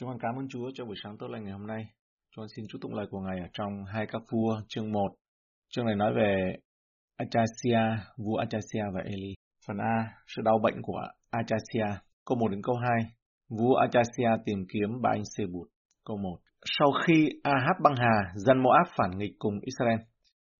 Chúng 0.00 0.08
con 0.08 0.18
cảm 0.20 0.36
ơn 0.36 0.48
Chúa 0.48 0.70
cho 0.74 0.84
buổi 0.84 0.94
sáng 1.02 1.16
tốt 1.18 1.26
lành 1.28 1.44
ngày 1.44 1.52
hôm 1.52 1.66
nay. 1.66 1.86
Chúng 2.30 2.42
con 2.42 2.48
xin 2.56 2.64
chúc 2.68 2.80
tụng 2.82 2.94
lời 2.94 3.06
của 3.10 3.20
Ngài 3.20 3.38
ở 3.40 3.46
trong 3.52 3.84
hai 3.84 4.06
các 4.06 4.22
vua 4.32 4.60
chương 4.68 4.92
1. 4.92 5.00
Chương 5.68 5.86
này 5.86 5.94
nói 5.94 6.12
về 6.16 6.52
Achasia, 7.16 8.04
vua 8.16 8.36
Achasia 8.36 8.84
và 8.94 9.00
Eli. 9.04 9.34
Phần 9.66 9.76
A, 9.78 9.96
sự 10.26 10.42
đau 10.44 10.58
bệnh 10.62 10.82
của 10.82 11.00
Achasia. 11.30 12.00
Câu 12.26 12.38
1 12.38 12.48
đến 12.48 12.60
câu 12.62 12.74
2. 12.76 12.90
Vua 13.48 13.74
Achasia 13.74 14.42
tìm 14.46 14.58
kiếm 14.72 14.88
bà 15.02 15.10
anh 15.10 15.22
Sebut. 15.36 15.68
Câu 16.04 16.16
1. 16.16 16.38
Sau 16.78 16.88
khi 17.04 17.28
Ahab 17.42 17.76
băng 17.82 17.94
hà, 17.96 18.32
dân 18.34 18.58
Moab 18.62 18.86
phản 18.98 19.18
nghịch 19.18 19.32
cùng 19.38 19.54
Israel. 19.62 19.98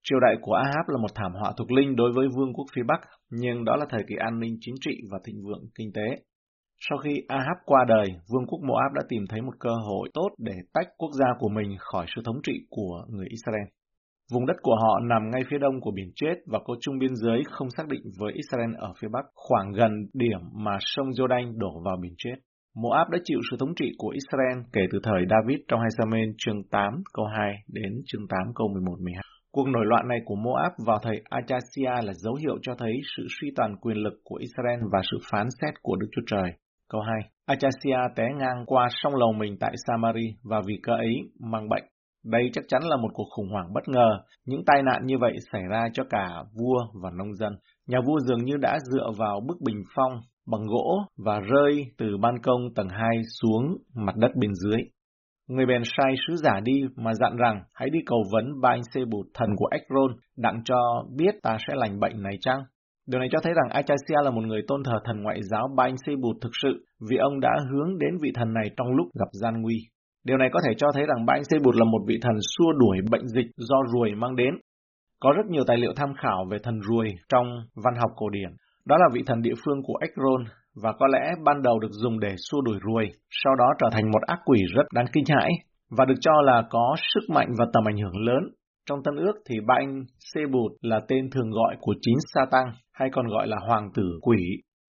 Triều 0.02 0.20
đại 0.20 0.36
của 0.40 0.54
Ahab 0.54 0.88
là 0.88 0.98
một 1.02 1.14
thảm 1.14 1.32
họa 1.32 1.52
thuộc 1.56 1.70
linh 1.70 1.96
đối 1.96 2.12
với 2.12 2.26
vương 2.36 2.52
quốc 2.54 2.66
phía 2.74 2.82
Bắc, 2.88 3.00
nhưng 3.30 3.64
đó 3.64 3.76
là 3.76 3.86
thời 3.90 4.02
kỳ 4.08 4.14
an 4.18 4.40
ninh 4.40 4.56
chính 4.60 4.74
trị 4.80 5.00
và 5.10 5.18
thịnh 5.24 5.42
vượng 5.44 5.64
kinh 5.74 5.92
tế. 5.94 6.22
Sau 6.80 6.98
khi 6.98 7.22
Ahab 7.28 7.56
qua 7.64 7.84
đời, 7.88 8.06
vương 8.32 8.46
quốc 8.46 8.60
Moab 8.62 8.92
đã 8.94 9.02
tìm 9.08 9.24
thấy 9.28 9.42
một 9.42 9.54
cơ 9.60 9.74
hội 9.88 10.08
tốt 10.14 10.28
để 10.38 10.54
tách 10.74 10.88
quốc 10.98 11.10
gia 11.12 11.26
của 11.38 11.48
mình 11.48 11.76
khỏi 11.78 12.06
sự 12.16 12.22
thống 12.24 12.40
trị 12.42 12.52
của 12.70 13.04
người 13.08 13.26
Israel. 13.30 13.66
Vùng 14.32 14.46
đất 14.46 14.56
của 14.62 14.76
họ 14.82 15.00
nằm 15.10 15.30
ngay 15.30 15.42
phía 15.50 15.58
đông 15.58 15.80
của 15.80 15.90
biển 15.90 16.10
chết 16.14 16.34
và 16.46 16.58
có 16.64 16.74
chung 16.80 16.98
biên 16.98 17.14
giới 17.14 17.42
không 17.50 17.70
xác 17.70 17.88
định 17.88 18.02
với 18.18 18.32
Israel 18.32 18.74
ở 18.78 18.92
phía 19.00 19.08
bắc, 19.12 19.24
khoảng 19.34 19.72
gần 19.72 19.92
điểm 20.14 20.40
mà 20.52 20.76
sông 20.80 21.08
Jordan 21.08 21.58
đổ 21.58 21.82
vào 21.84 21.96
biển 22.02 22.14
chết. 22.18 22.34
Moab 22.82 23.08
đã 23.10 23.18
chịu 23.24 23.38
sự 23.50 23.56
thống 23.60 23.74
trị 23.76 23.92
của 23.98 24.08
Israel 24.08 24.58
kể 24.72 24.80
từ 24.92 24.98
thời 25.02 25.22
David 25.30 25.58
trong 25.68 25.80
2 25.80 25.88
Samuel 25.98 26.30
chương 26.38 26.62
8 26.70 27.02
câu 27.14 27.26
2 27.26 27.54
đến 27.68 27.92
chương 28.06 28.28
8 28.28 28.38
câu 28.54 28.68
11-12. 28.68 29.20
Cuộc 29.52 29.68
nổi 29.68 29.86
loạn 29.86 30.08
này 30.08 30.18
của 30.24 30.34
Moab 30.34 30.72
vào 30.86 30.98
thời 31.02 31.22
Achasia 31.24 31.94
là 32.06 32.12
dấu 32.14 32.34
hiệu 32.34 32.58
cho 32.62 32.74
thấy 32.78 32.92
sự 33.16 33.26
suy 33.40 33.48
toàn 33.56 33.76
quyền 33.80 33.96
lực 33.96 34.14
của 34.24 34.36
Israel 34.36 34.80
và 34.92 35.00
sự 35.10 35.18
phán 35.30 35.46
xét 35.60 35.74
của 35.82 35.96
Đức 35.96 36.06
Chúa 36.12 36.22
Trời. 36.26 36.50
Câu 36.90 37.00
2. 37.00 37.14
Achasia 37.46 37.98
té 38.16 38.24
ngang 38.38 38.66
qua 38.66 38.88
sông 38.90 39.14
lầu 39.14 39.32
mình 39.32 39.56
tại 39.60 39.74
Samari 39.86 40.34
và 40.44 40.60
vì 40.66 40.74
cơ 40.82 40.92
ấy 40.92 41.14
mang 41.40 41.68
bệnh. 41.68 41.84
Đây 42.24 42.50
chắc 42.52 42.64
chắn 42.68 42.82
là 42.84 42.96
một 42.96 43.08
cuộc 43.14 43.28
khủng 43.36 43.48
hoảng 43.48 43.72
bất 43.74 43.88
ngờ. 43.88 44.08
Những 44.46 44.62
tai 44.66 44.82
nạn 44.82 45.06
như 45.06 45.18
vậy 45.18 45.32
xảy 45.52 45.62
ra 45.70 45.88
cho 45.92 46.04
cả 46.10 46.28
vua 46.54 47.00
và 47.02 47.10
nông 47.10 47.34
dân. 47.34 47.52
Nhà 47.86 47.98
vua 48.06 48.18
dường 48.20 48.44
như 48.44 48.56
đã 48.56 48.78
dựa 48.92 49.10
vào 49.18 49.40
bức 49.46 49.56
bình 49.60 49.82
phong 49.94 50.12
bằng 50.46 50.66
gỗ 50.66 51.02
và 51.16 51.40
rơi 51.40 51.84
từ 51.98 52.16
ban 52.16 52.38
công 52.42 52.74
tầng 52.74 52.88
2 52.88 53.00
xuống 53.40 53.76
mặt 53.94 54.16
đất 54.16 54.30
bên 54.36 54.54
dưới. 54.54 54.80
Người 55.48 55.66
bèn 55.66 55.82
sai 55.84 56.14
sứ 56.28 56.36
giả 56.36 56.60
đi 56.60 56.82
mà 56.96 57.14
dặn 57.14 57.36
rằng, 57.36 57.62
hãy 57.74 57.90
đi 57.90 57.98
cầu 58.06 58.22
vấn 58.32 58.60
ba 58.60 58.68
anh 58.68 58.82
Sê 58.94 59.00
Bụt, 59.04 59.26
thần 59.34 59.50
của 59.56 59.68
Ekron 59.70 60.16
đặng 60.36 60.60
cho 60.64 61.04
biết 61.16 61.34
ta 61.42 61.56
sẽ 61.68 61.74
lành 61.76 62.00
bệnh 62.00 62.22
này 62.22 62.38
chăng? 62.40 62.60
Điều 63.10 63.18
này 63.20 63.28
cho 63.32 63.38
thấy 63.42 63.52
rằng 63.54 63.68
Achasia 63.70 64.18
là 64.24 64.30
một 64.30 64.44
người 64.46 64.62
tôn 64.68 64.82
thờ 64.84 64.96
thần 65.04 65.22
ngoại 65.22 65.38
giáo 65.50 65.68
Ba 65.76 65.84
Anh 65.84 65.96
Sê 66.06 66.12
Bụt 66.22 66.36
thực 66.40 66.50
sự 66.62 66.84
vì 67.10 67.16
ông 67.16 67.40
đã 67.40 67.50
hướng 67.70 67.98
đến 67.98 68.18
vị 68.22 68.30
thần 68.34 68.52
này 68.54 68.70
trong 68.76 68.90
lúc 68.96 69.06
gặp 69.20 69.28
gian 69.32 69.62
nguy. 69.62 69.76
Điều 70.24 70.36
này 70.36 70.48
có 70.52 70.60
thể 70.64 70.74
cho 70.76 70.86
thấy 70.94 71.04
rằng 71.06 71.26
Ba 71.26 71.34
Anh 71.34 71.44
Sê 71.44 71.58
Bụt 71.64 71.74
là 71.74 71.84
một 71.84 72.02
vị 72.06 72.18
thần 72.22 72.36
xua 72.56 72.72
đuổi 72.72 72.96
bệnh 73.10 73.26
dịch 73.28 73.46
do 73.56 73.76
ruồi 73.92 74.14
mang 74.14 74.36
đến. 74.36 74.54
Có 75.20 75.32
rất 75.36 75.46
nhiều 75.50 75.64
tài 75.66 75.76
liệu 75.76 75.92
tham 75.96 76.08
khảo 76.22 76.44
về 76.50 76.58
thần 76.62 76.80
ruồi 76.80 77.14
trong 77.28 77.46
văn 77.84 77.94
học 78.00 78.10
cổ 78.16 78.28
điển. 78.28 78.50
Đó 78.86 78.96
là 78.98 79.06
vị 79.12 79.22
thần 79.26 79.42
địa 79.42 79.54
phương 79.64 79.82
của 79.82 79.98
Ekron 80.00 80.44
và 80.82 80.92
có 80.92 81.06
lẽ 81.06 81.32
ban 81.44 81.62
đầu 81.62 81.78
được 81.78 81.90
dùng 81.90 82.20
để 82.20 82.34
xua 82.50 82.60
đuổi 82.60 82.78
ruồi, 82.86 83.08
sau 83.30 83.54
đó 83.54 83.66
trở 83.78 83.88
thành 83.92 84.10
một 84.10 84.22
ác 84.26 84.38
quỷ 84.44 84.58
rất 84.76 84.86
đáng 84.94 85.06
kinh 85.12 85.24
hãi 85.28 85.50
và 85.90 86.04
được 86.04 86.18
cho 86.20 86.32
là 86.42 86.62
có 86.70 86.96
sức 87.14 87.34
mạnh 87.34 87.48
và 87.58 87.66
tầm 87.72 87.84
ảnh 87.88 87.96
hưởng 87.96 88.26
lớn. 88.26 88.42
Trong 88.88 89.02
Tân 89.02 89.16
ước 89.16 89.32
thì 89.48 89.56
ba 89.66 89.74
anh 89.78 90.04
Sebut 90.18 90.72
là 90.80 91.00
tên 91.08 91.30
thường 91.30 91.50
gọi 91.50 91.76
của 91.80 91.94
chính 92.00 92.16
Satan 92.34 92.64
hay 92.98 93.08
còn 93.12 93.26
gọi 93.26 93.46
là 93.46 93.56
hoàng 93.66 93.90
tử 93.94 94.18
quỷ. 94.22 94.38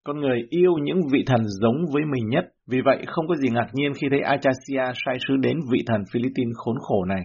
Con 0.05 0.19
người 0.19 0.39
yêu 0.49 0.73
những 0.83 1.01
vị 1.11 1.23
thần 1.27 1.41
giống 1.61 1.77
với 1.93 2.03
mình 2.05 2.29
nhất, 2.29 2.45
vì 2.67 2.81
vậy 2.81 3.03
không 3.07 3.27
có 3.27 3.35
gì 3.35 3.49
ngạc 3.49 3.67
nhiên 3.73 3.93
khi 3.93 4.07
thấy 4.09 4.19
Achasia 4.19 4.93
sai 5.05 5.17
sứ 5.27 5.37
đến 5.37 5.57
vị 5.71 5.79
thần 5.87 6.01
Philippines 6.13 6.55
khốn 6.55 6.75
khổ 6.79 7.05
này. 7.05 7.21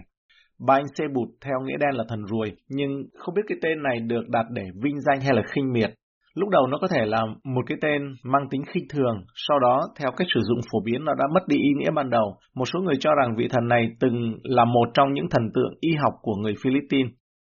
Ba 0.67 0.73
anh 0.73 1.13
bụt 1.13 1.27
theo 1.41 1.59
nghĩa 1.63 1.77
đen 1.79 1.93
là 1.93 2.03
thần 2.09 2.25
ruồi, 2.25 2.51
nhưng 2.69 3.03
không 3.17 3.35
biết 3.35 3.41
cái 3.47 3.57
tên 3.61 3.83
này 3.83 3.99
được 3.99 4.29
đặt 4.29 4.45
để 4.51 4.63
vinh 4.83 5.01
danh 5.01 5.21
hay 5.21 5.33
là 5.35 5.41
khinh 5.53 5.73
miệt. 5.73 5.89
Lúc 6.35 6.49
đầu 6.49 6.67
nó 6.67 6.77
có 6.81 6.87
thể 6.87 7.05
là 7.05 7.21
một 7.43 7.61
cái 7.67 7.77
tên 7.81 8.01
mang 8.23 8.47
tính 8.51 8.61
khinh 8.67 8.83
thường, 8.89 9.15
sau 9.47 9.59
đó 9.59 9.81
theo 9.99 10.11
cách 10.17 10.27
sử 10.33 10.41
dụng 10.43 10.59
phổ 10.71 10.79
biến 10.85 11.05
nó 11.05 11.13
đã 11.13 11.25
mất 11.33 11.47
đi 11.47 11.57
ý 11.57 11.69
nghĩa 11.77 11.91
ban 11.95 12.09
đầu. 12.09 12.37
Một 12.55 12.65
số 12.73 12.79
người 12.79 12.95
cho 12.99 13.11
rằng 13.17 13.35
vị 13.37 13.47
thần 13.47 13.67
này 13.67 13.87
từng 13.99 14.37
là 14.43 14.65
một 14.65 14.89
trong 14.93 15.13
những 15.13 15.29
thần 15.29 15.49
tượng 15.53 15.73
y 15.79 15.91
học 16.03 16.13
của 16.21 16.35
người 16.35 16.53
Philippines. 16.63 17.11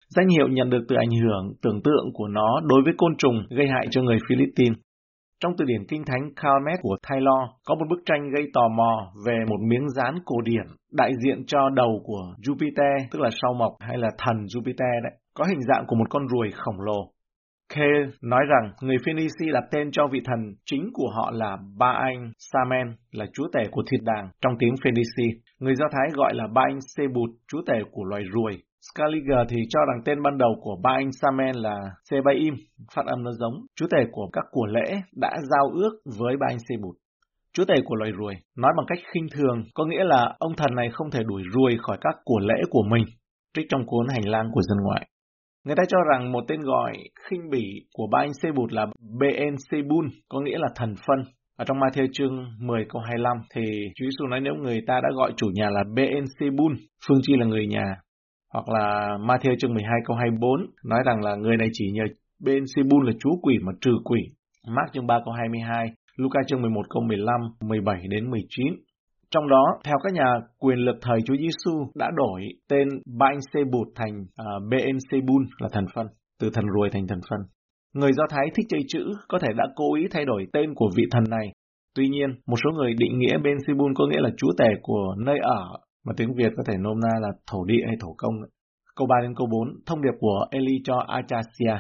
Danh 0.10 0.28
hiệu 0.28 0.48
nhận 0.48 0.70
được 0.70 0.84
từ 0.88 0.96
ảnh 0.96 1.12
hưởng 1.24 1.54
tưởng 1.62 1.82
tượng 1.84 2.06
của 2.14 2.28
nó 2.28 2.60
đối 2.64 2.82
với 2.84 2.94
côn 2.98 3.18
trùng 3.18 3.36
gây 3.50 3.68
hại 3.68 3.88
cho 3.92 4.02
người 4.02 4.18
Philippines. 4.30 4.78
Trong 5.40 5.54
từ 5.58 5.66
điển 5.66 5.86
kinh 5.90 6.04
thánh 6.06 6.30
Calmet 6.36 6.80
của 6.82 6.98
Taylor 7.10 7.44
có 7.68 7.76
một 7.76 7.86
bức 7.90 8.00
tranh 8.06 8.30
gây 8.36 8.46
tò 8.54 8.68
mò 8.78 9.12
về 9.26 9.38
một 9.50 9.60
miếng 9.70 9.90
dán 9.90 10.16
cổ 10.26 10.42
điển 10.42 10.66
đại 10.92 11.12
diện 11.24 11.46
cho 11.48 11.70
đầu 11.70 12.02
của 12.04 12.34
Jupiter, 12.44 13.00
tức 13.12 13.20
là 13.22 13.30
sao 13.42 13.54
mộc 13.54 13.72
hay 13.80 13.98
là 13.98 14.10
thần 14.18 14.38
Jupiter 14.38 15.04
đấy, 15.04 15.14
có 15.34 15.46
hình 15.46 15.62
dạng 15.62 15.84
của 15.88 15.96
một 15.96 16.10
con 16.10 16.28
ruồi 16.28 16.52
khổng 16.52 16.82
lồ. 16.82 17.12
Kê 17.76 17.90
nói 18.22 18.42
rằng 18.50 18.72
người 18.82 18.98
Phoenici 19.06 19.52
đặt 19.54 19.64
tên 19.72 19.92
cho 19.92 20.08
vị 20.12 20.22
thần 20.26 20.56
chính 20.66 20.90
của 20.94 21.10
họ 21.16 21.32
là 21.32 21.58
Ba 21.78 21.92
Anh 22.00 22.32
Samen, 22.38 22.88
là 23.12 23.26
chúa 23.34 23.48
tể 23.54 23.64
của 23.72 23.84
thịt 23.92 24.02
đàng 24.04 24.30
trong 24.42 24.54
tiếng 24.60 24.76
Phoenici. 24.84 25.42
Người 25.60 25.76
Do 25.76 25.86
Thái 25.92 26.08
gọi 26.14 26.34
là 26.34 26.48
Ba 26.54 26.62
Anh 26.70 26.80
Sebut, 26.96 27.30
chúa 27.48 27.62
tể 27.68 27.80
của 27.92 28.04
loài 28.04 28.24
ruồi. 28.34 28.64
Scaliger 28.94 29.48
thì 29.50 29.58
cho 29.70 29.80
rằng 29.88 30.02
tên 30.06 30.22
ban 30.22 30.38
đầu 30.38 30.56
của 30.62 30.76
ba 30.84 30.92
anh 30.96 31.12
Samen 31.12 31.56
là 31.56 31.76
Sebaim, 32.10 32.54
phát 32.96 33.06
âm 33.06 33.24
nó 33.24 33.32
giống, 33.32 33.54
Chú 33.76 33.86
tể 33.92 34.06
của 34.12 34.30
các 34.34 34.46
của 34.52 34.66
lễ 34.66 35.02
đã 35.16 35.32
giao 35.52 35.70
ước 35.74 36.02
với 36.20 36.38
ba 36.40 36.48
anh 36.50 36.58
Sebut. 36.70 36.96
Chú 37.54 37.64
tể 37.68 37.76
của 37.86 37.96
loài 37.96 38.12
ruồi, 38.18 38.34
nói 38.58 38.72
bằng 38.78 38.86
cách 38.90 39.00
khinh 39.14 39.28
thường, 39.32 39.64
có 39.74 39.86
nghĩa 39.86 40.04
là 40.04 40.36
ông 40.40 40.56
thần 40.58 40.76
này 40.76 40.90
không 40.94 41.12
thể 41.12 41.24
đuổi 41.24 41.44
ruồi 41.54 41.78
khỏi 41.82 41.98
các 42.02 42.16
của 42.24 42.40
lễ 42.40 42.62
của 42.70 42.84
mình, 42.92 43.06
trích 43.54 43.66
trong 43.70 43.86
cuốn 43.86 44.08
hành 44.10 44.30
lang 44.30 44.50
của 44.54 44.62
dân 44.62 44.78
ngoại. 44.84 45.08
Người 45.66 45.76
ta 45.76 45.84
cho 45.88 45.98
rằng 46.12 46.32
một 46.32 46.44
tên 46.48 46.62
gọi 46.62 46.94
khinh 47.30 47.50
bỉ 47.50 47.66
của 47.94 48.08
ba 48.12 48.20
anh 48.20 48.34
Sebut 48.34 48.74
là 48.74 48.86
Ben 49.20 49.56
Sebun, 49.72 50.06
có 50.30 50.40
nghĩa 50.40 50.58
là 50.58 50.68
thần 50.76 50.94
phân. 51.08 51.20
Ở 51.58 51.66
trong 51.66 51.78
Matthew 51.78 52.08
chương 52.14 52.46
10 52.60 52.86
câu 52.90 53.02
25 53.02 53.38
thì 53.56 53.62
Chúa 53.96 54.06
Giêsu 54.06 54.28
nói 54.30 54.40
nếu 54.40 54.54
người 54.54 54.82
ta 54.88 55.02
đã 55.04 55.10
gọi 55.16 55.34
chủ 55.38 55.48
nhà 55.54 55.70
là 55.70 55.84
Ben 55.96 56.24
phương 57.08 57.20
chi 57.22 57.34
là 57.38 57.46
người 57.46 57.68
nhà. 57.68 57.86
Hoặc 58.56 58.70
là 58.70 59.18
Matthew 59.22 59.56
chương 59.60 59.74
12 59.74 59.92
câu 60.06 60.18
24 60.18 60.52
nói 60.84 61.00
rằng 61.06 61.24
là 61.24 61.36
người 61.36 61.58
này 61.58 61.68
chỉ 61.74 61.92
nhờ 61.92 62.04
Ben 62.46 62.64
Sibun 62.76 63.06
là 63.06 63.14
chúa 63.20 63.36
quỷ 63.42 63.58
mà 63.62 63.72
trừ 63.82 63.92
quỷ. 64.04 64.20
Mark 64.68 64.94
chương 64.94 65.08
3 65.08 65.20
câu 65.26 65.34
22, 65.34 65.88
Luca 66.18 66.40
chương 66.48 66.62
11 66.62 66.82
câu 66.90 67.04
15, 67.04 67.36
17 67.62 68.02
đến 68.10 68.32
19. 68.32 68.68
Trong 69.32 69.50
đó, 69.50 69.64
theo 69.86 69.96
các 70.04 70.14
nhà 70.14 70.26
quyền 70.60 70.78
lực 70.78 70.96
thời 71.02 71.20
Chúa 71.26 71.36
Giêsu 71.36 71.88
đã 71.96 72.12
đổi 72.16 72.42
tên 72.70 72.88
Bain 73.20 73.40
Sebut 73.54 73.88
thành 73.96 74.22
uh, 74.22 74.74
à, 74.74 74.88
Sebun 75.12 75.44
là 75.60 75.70
thần 75.72 75.86
phân, 75.96 76.08
từ 76.40 76.50
thần 76.54 76.66
ruồi 76.76 76.90
thành 76.90 77.08
thần 77.08 77.20
phân. 77.30 77.40
Người 77.94 78.14
Do 78.14 78.24
Thái 78.30 78.46
thích 78.56 78.66
chơi 78.70 78.82
chữ 78.88 79.04
có 79.28 79.40
thể 79.40 79.48
đã 79.58 79.64
cố 79.76 79.96
ý 79.96 80.04
thay 80.12 80.26
đổi 80.26 80.46
tên 80.54 80.74
của 80.76 80.90
vị 80.96 81.04
thần 81.12 81.24
này. 81.30 81.48
Tuy 81.96 82.08
nhiên, 82.08 82.30
một 82.48 82.56
số 82.64 82.72
người 82.72 82.94
định 82.98 83.20
nghĩa 83.20 83.38
Ben 83.44 83.58
Sebun 83.68 83.94
có 83.94 84.08
nghĩa 84.08 84.22
là 84.22 84.30
chúa 84.38 84.52
tể 84.58 84.70
của 84.82 85.16
nơi 85.18 85.38
ở, 85.42 85.78
mà 86.06 86.14
tiếng 86.18 86.34
Việt 86.34 86.52
có 86.58 86.64
thể 86.68 86.78
nôm 86.78 87.00
na 87.00 87.20
là 87.22 87.30
thổ 87.48 87.64
địa 87.64 87.84
hay 87.88 87.96
thổ 88.00 88.14
công. 88.18 88.36
Câu 88.96 89.08
3 89.08 89.16
đến 89.22 89.34
câu 89.36 89.48
4, 89.52 89.68
thông 89.86 90.02
điệp 90.02 90.18
của 90.20 90.46
Eli 90.52 90.82
cho 90.84 90.96
Achasia. 91.08 91.76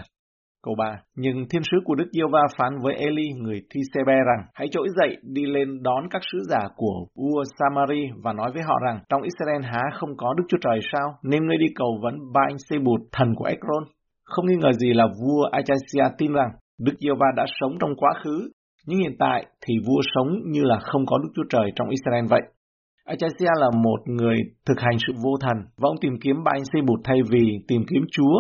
Câu 0.64 0.76
3. 0.78 1.00
Nhưng 1.16 1.46
thiên 1.50 1.62
sứ 1.72 1.78
của 1.86 1.96
Đức 1.96 2.10
Giê 2.12 2.22
va 2.32 2.42
phán 2.58 2.74
với 2.84 2.96
Eli 2.96 3.28
người 3.34 3.62
Thi 3.70 3.82
Sebe 3.94 4.14
rằng 4.14 4.48
hãy 4.54 4.68
trỗi 4.72 4.88
dậy 4.98 5.18
đi 5.24 5.46
lên 5.46 5.84
đón 5.84 6.04
các 6.12 6.22
sứ 6.32 6.40
giả 6.50 6.60
của 6.76 7.06
vua 7.16 7.44
Samari 7.60 8.04
và 8.24 8.34
nói 8.34 8.52
với 8.54 8.64
họ 8.64 8.76
rằng 8.86 9.00
trong 9.10 9.22
Israel 9.22 9.64
há 9.64 9.82
không 9.94 10.18
có 10.18 10.34
Đức 10.34 10.44
Chúa 10.50 10.58
Trời 10.62 10.80
sao 10.92 11.08
nên 11.24 11.48
ngươi 11.48 11.58
đi 11.58 11.66
cầu 11.76 12.00
vấn 12.04 12.16
ba 12.34 12.42
anh 12.50 12.58
Sebut 12.70 13.02
thần 13.12 13.36
của 13.36 13.46
Ekron. 13.46 13.84
Không 14.24 14.46
nghi 14.46 14.56
ngờ 14.56 14.72
gì 14.74 14.94
là 14.94 15.08
vua 15.08 15.44
Achasia 15.52 16.16
tin 16.18 16.34
rằng 16.34 16.50
Đức 16.80 16.94
Giê 17.00 17.10
va 17.20 17.28
đã 17.36 17.46
sống 17.60 17.72
trong 17.80 17.96
quá 17.96 18.14
khứ 18.24 18.50
nhưng 18.86 19.00
hiện 19.00 19.16
tại 19.20 19.46
thì 19.62 19.74
vua 19.88 20.02
sống 20.16 20.28
như 20.46 20.62
là 20.64 20.80
không 20.82 21.06
có 21.06 21.18
Đức 21.18 21.30
Chúa 21.36 21.44
Trời 21.50 21.72
trong 21.76 21.90
Israel 21.90 22.26
vậy. 22.30 22.42
Achasia 23.06 23.52
là 23.60 23.70
một 23.84 24.00
người 24.06 24.38
thực 24.68 24.80
hành 24.80 24.98
sự 25.08 25.14
vô 25.24 25.34
thần 25.42 25.58
và 25.78 25.90
ông 25.90 25.98
tìm 26.02 26.14
kiếm 26.22 26.36
ba 26.46 26.52
anh 26.56 26.66
Sebut 26.74 27.00
thay 27.04 27.18
vì 27.32 27.46
tìm 27.68 27.82
kiếm 27.90 28.04
Chúa, 28.12 28.36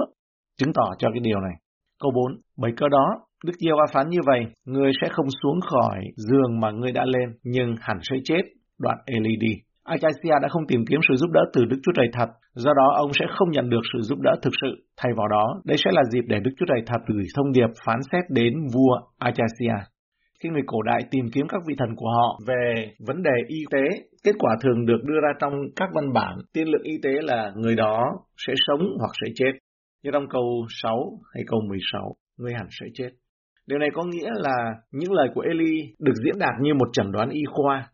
chứng 0.57 0.73
tỏ 0.73 0.87
cho 0.97 1.07
cái 1.13 1.19
điều 1.19 1.39
này. 1.39 1.55
Câu 2.01 2.11
4. 2.15 2.41
Bởi 2.57 2.71
cơ 2.77 2.89
đó, 2.89 3.05
Đức 3.45 3.53
Giêsu 3.59 3.75
phán 3.93 4.09
như 4.09 4.19
vậy, 4.25 4.41
người 4.65 4.91
sẽ 5.01 5.07
không 5.11 5.25
xuống 5.43 5.59
khỏi 5.61 5.99
giường 6.15 6.59
mà 6.61 6.71
người 6.71 6.91
đã 6.91 7.05
lên, 7.05 7.29
nhưng 7.43 7.75
hẳn 7.79 7.97
sẽ 8.01 8.15
chết. 8.23 8.41
Đoạn 8.79 8.97
Eli 9.05 9.35
đi. 9.39 9.53
Achasia 9.83 10.35
đã 10.41 10.47
không 10.49 10.67
tìm 10.67 10.81
kiếm 10.89 10.99
sự 11.07 11.15
giúp 11.15 11.29
đỡ 11.33 11.41
từ 11.53 11.65
Đức 11.65 11.77
Chúa 11.83 11.91
Trời 11.95 12.07
thật, 12.13 12.29
do 12.53 12.71
đó 12.73 12.87
ông 12.95 13.11
sẽ 13.19 13.25
không 13.35 13.51
nhận 13.51 13.69
được 13.69 13.81
sự 13.93 13.99
giúp 14.01 14.19
đỡ 14.19 14.31
thực 14.41 14.53
sự. 14.61 14.67
Thay 14.97 15.11
vào 15.17 15.27
đó, 15.27 15.61
đây 15.65 15.77
sẽ 15.77 15.91
là 15.93 16.01
dịp 16.11 16.23
để 16.27 16.39
Đức 16.39 16.51
Chúa 16.57 16.65
Trời 16.69 16.81
thật 16.85 17.01
gửi 17.07 17.25
thông 17.35 17.51
điệp 17.51 17.69
phán 17.85 17.99
xét 18.11 18.23
đến 18.29 18.53
vua 18.73 18.95
Achasia. 19.19 19.77
Khi 20.45 20.49
người 20.49 20.63
cổ 20.67 20.81
đại 20.81 21.01
tìm 21.11 21.25
kiếm 21.33 21.47
các 21.49 21.61
vị 21.67 21.75
thần 21.77 21.95
của 21.95 22.09
họ 22.09 22.39
về 22.47 22.93
vấn 23.07 23.23
đề 23.23 23.31
y 23.47 23.57
tế, 23.71 23.83
kết 24.23 24.31
quả 24.39 24.55
thường 24.61 24.85
được 24.85 24.97
đưa 25.03 25.19
ra 25.23 25.29
trong 25.39 25.53
các 25.75 25.89
văn 25.95 26.13
bản 26.13 26.37
tiên 26.53 26.67
lượng 26.67 26.81
y 26.83 26.97
tế 27.03 27.09
là 27.21 27.51
người 27.55 27.75
đó 27.75 28.03
sẽ 28.37 28.53
sống 28.67 28.81
hoặc 28.99 29.11
sẽ 29.21 29.31
chết 29.35 29.51
như 30.03 30.11
trong 30.13 30.27
câu 30.29 30.65
6 30.69 30.97
hay 31.33 31.43
câu 31.47 31.59
16, 31.69 32.15
ngươi 32.37 32.53
hẳn 32.53 32.67
sẽ 32.69 32.85
chết. 32.93 33.09
Điều 33.67 33.79
này 33.79 33.89
có 33.93 34.03
nghĩa 34.03 34.29
là 34.35 34.73
những 34.91 35.13
lời 35.13 35.27
của 35.35 35.41
Eli 35.41 35.93
được 35.99 36.13
diễn 36.25 36.39
đạt 36.39 36.53
như 36.61 36.73
một 36.73 36.89
chẩn 36.93 37.11
đoán 37.11 37.29
y 37.29 37.41
khoa. 37.51 37.87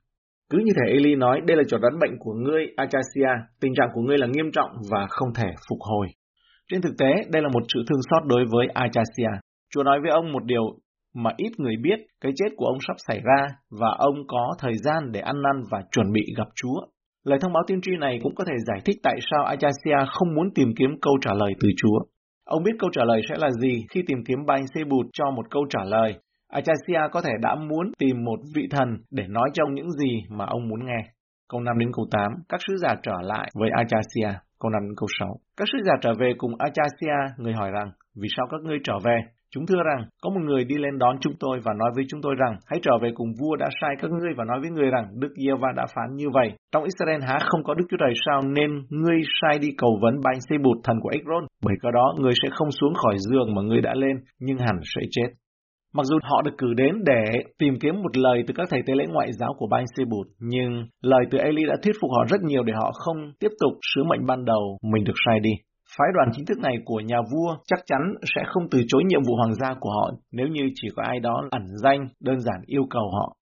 Cứ 0.50 0.58
như 0.58 0.72
thể 0.76 0.94
Eli 0.94 1.16
nói 1.16 1.42
đây 1.48 1.58
là 1.58 1.64
chẩn 1.68 1.82
đoán 1.82 1.94
bệnh 2.00 2.18
của 2.20 2.34
ngươi, 2.34 2.66
Achasia, 2.78 3.32
tình 3.62 3.74
trạng 3.76 3.90
của 3.94 4.02
ngươi 4.02 4.18
là 4.18 4.28
nghiêm 4.28 4.52
trọng 4.52 4.72
và 4.92 5.08
không 5.10 5.30
thể 5.34 5.48
phục 5.70 5.80
hồi. 5.80 6.08
Trên 6.70 6.82
thực 6.82 6.98
tế, 6.98 7.14
đây 7.30 7.42
là 7.42 7.50
một 7.54 7.64
sự 7.74 7.84
thương 7.90 8.02
xót 8.10 8.24
đối 8.28 8.46
với 8.52 8.68
Achasia. 8.74 9.32
Chúa 9.74 9.84
nói 9.84 10.00
với 10.02 10.12
ông 10.12 10.32
một 10.32 10.44
điều 10.46 10.64
mà 11.14 11.32
ít 11.38 11.52
người 11.58 11.76
biết, 11.82 12.00
cái 12.22 12.32
chết 12.36 12.50
của 12.58 12.66
ông 12.66 12.78
sắp 12.88 12.96
xảy 13.08 13.22
ra 13.24 13.48
và 13.70 13.96
ông 13.98 14.16
có 14.28 14.54
thời 14.60 14.74
gian 14.84 15.12
để 15.12 15.20
ăn 15.20 15.36
năn 15.42 15.64
và 15.72 15.82
chuẩn 15.92 16.12
bị 16.12 16.22
gặp 16.38 16.48
Chúa. 16.56 16.82
Lời 17.24 17.40
thông 17.42 17.54
báo 17.54 17.64
tiên 17.68 17.80
tri 17.82 17.92
này 18.00 18.20
cũng 18.24 18.36
có 18.36 18.44
thể 18.48 18.54
giải 18.68 18.80
thích 18.86 18.98
tại 19.04 19.20
sao 19.32 19.46
Ajaxia 19.46 20.06
không 20.08 20.36
muốn 20.36 20.54
tìm 20.56 20.74
kiếm 20.78 20.90
câu 21.02 21.14
trả 21.22 21.32
lời 21.34 21.54
từ 21.62 21.70
Chúa. 21.78 22.00
Ông 22.46 22.64
biết 22.64 22.72
câu 22.80 22.90
trả 22.94 23.04
lời 23.06 23.22
sẽ 23.30 23.36
là 23.38 23.52
gì 23.52 23.86
khi 23.90 24.04
tìm 24.08 24.18
kiếm 24.28 24.46
Banh 24.48 24.68
xê 24.76 24.84
Bụt 24.84 25.06
cho 25.14 25.32
một 25.32 25.46
câu 25.52 25.66
trả 25.70 25.84
lời. 25.84 26.16
Achasia 26.52 27.02
có 27.12 27.22
thể 27.22 27.32
đã 27.42 27.56
muốn 27.56 27.92
tìm 28.00 28.24
một 28.26 28.40
vị 28.56 28.68
thần 28.72 28.88
để 29.12 29.28
nói 29.28 29.50
cho 29.54 29.64
ông 29.64 29.74
những 29.74 29.92
gì 29.92 30.24
mà 30.30 30.46
ông 30.46 30.68
muốn 30.68 30.86
nghe. 30.86 31.12
Câu 31.50 31.62
5 31.62 31.78
đến 31.80 31.90
câu 31.96 32.06
8, 32.12 32.22
các 32.50 32.60
sứ 32.68 32.78
giả 32.78 32.96
trở 33.04 33.16
lại 33.22 33.50
với 33.60 33.70
Achasia. 33.70 34.40
Câu 34.60 34.70
5 34.70 34.82
đến 34.84 34.94
câu 34.98 35.08
6. 35.20 35.30
Các 35.58 35.68
sứ 35.72 35.78
giả 35.86 35.94
trở 36.02 36.14
về 36.20 36.34
cùng 36.38 36.52
Achasia, 36.60 37.34
người 37.38 37.54
hỏi 37.54 37.72
rằng, 37.72 37.92
vì 38.16 38.28
sao 38.38 38.48
các 38.52 38.62
ngươi 38.62 38.78
trở 38.84 38.94
về? 39.04 39.18
Chúng 39.54 39.66
thưa 39.66 39.82
rằng, 39.90 40.02
có 40.22 40.30
một 40.30 40.40
người 40.48 40.64
đi 40.64 40.76
lên 40.78 40.98
đón 40.98 41.16
chúng 41.22 41.34
tôi 41.40 41.60
và 41.66 41.74
nói 41.80 41.92
với 41.96 42.06
chúng 42.10 42.22
tôi 42.22 42.36
rằng, 42.42 42.54
hãy 42.66 42.80
trở 42.84 42.92
về 43.02 43.10
cùng 43.16 43.32
vua 43.40 43.56
đã 43.56 43.70
sai 43.82 43.92
các 44.02 44.12
ngươi 44.12 44.34
và 44.38 44.44
nói 44.46 44.60
với 44.62 44.70
người 44.70 44.90
rằng, 44.92 45.06
Đức 45.22 45.34
Giê-va 45.36 45.70
đã 45.76 45.86
phán 45.96 46.16
như 46.16 46.30
vậy. 46.34 46.50
Trong 46.72 46.84
Israel 46.84 47.22
há 47.28 47.38
không 47.50 47.64
có 47.64 47.74
Đức 47.74 47.86
Chúa 47.90 47.98
Trời 48.00 48.14
sao 48.26 48.42
nên 48.42 48.70
ngươi 48.90 49.20
sai 49.42 49.60
đi 49.60 49.70
cầu 49.78 50.00
vấn 50.02 50.16
Banh 50.24 50.42
xây 50.50 50.58
Bụt 50.58 50.78
thần 50.84 50.98
của 51.02 51.10
Ekron. 51.10 51.44
Bởi 51.66 51.76
có 51.82 51.92
đó, 51.92 52.16
ngươi 52.20 52.34
sẽ 52.44 52.50
không 52.52 52.72
xuống 52.72 52.94
khỏi 52.94 53.16
giường 53.18 53.56
mà 53.56 53.62
ngươi 53.62 53.82
đã 53.82 53.94
lên, 53.96 54.16
nhưng 54.40 54.58
hẳn 54.58 54.78
sẽ 54.96 55.02
chết. 55.12 55.30
Mặc 55.94 56.06
dù 56.06 56.18
họ 56.24 56.42
được 56.42 56.56
cử 56.58 56.74
đến 56.74 56.96
để 57.06 57.24
tìm 57.60 57.74
kiếm 57.82 57.96
một 58.04 58.18
lời 58.18 58.44
từ 58.48 58.54
các 58.58 58.68
thầy 58.70 58.82
tế 58.86 58.94
lễ 58.96 59.06
ngoại 59.10 59.30
giáo 59.34 59.54
của 59.58 59.68
Banh 59.72 59.86
Sê 59.98 60.04
Bụt, 60.06 60.28
nhưng 60.40 60.88
lời 61.02 61.22
từ 61.32 61.38
Eli 61.38 61.64
đã 61.66 61.76
thuyết 61.84 61.96
phục 62.02 62.12
họ 62.18 62.26
rất 62.30 62.42
nhiều 62.42 62.64
để 62.64 62.74
họ 62.74 62.92
không 62.94 63.18
tiếp 63.40 63.52
tục 63.60 63.74
sứ 63.96 64.04
mệnh 64.04 64.26
ban 64.26 64.46
đầu 64.46 64.78
mình 64.92 65.04
được 65.04 65.14
sai 65.26 65.40
đi. 65.40 65.52
Phái 65.98 66.08
đoàn 66.16 66.30
chính 66.32 66.46
thức 66.46 66.58
này 66.60 66.76
của 66.86 67.00
nhà 67.00 67.18
vua 67.32 67.58
chắc 67.66 67.80
chắn 67.86 68.02
sẽ 68.36 68.42
không 68.48 68.64
từ 68.72 68.82
chối 68.88 69.04
nhiệm 69.08 69.22
vụ 69.28 69.36
hoàng 69.36 69.54
gia 69.54 69.74
của 69.80 69.90
họ 69.90 70.12
nếu 70.32 70.48
như 70.48 70.62
chỉ 70.76 70.88
có 70.96 71.04
ai 71.04 71.20
đó 71.20 71.42
ẩn 71.52 71.66
danh 71.84 72.08
đơn 72.20 72.40
giản 72.40 72.62
yêu 72.66 72.84
cầu 72.90 73.12
họ. 73.14 73.36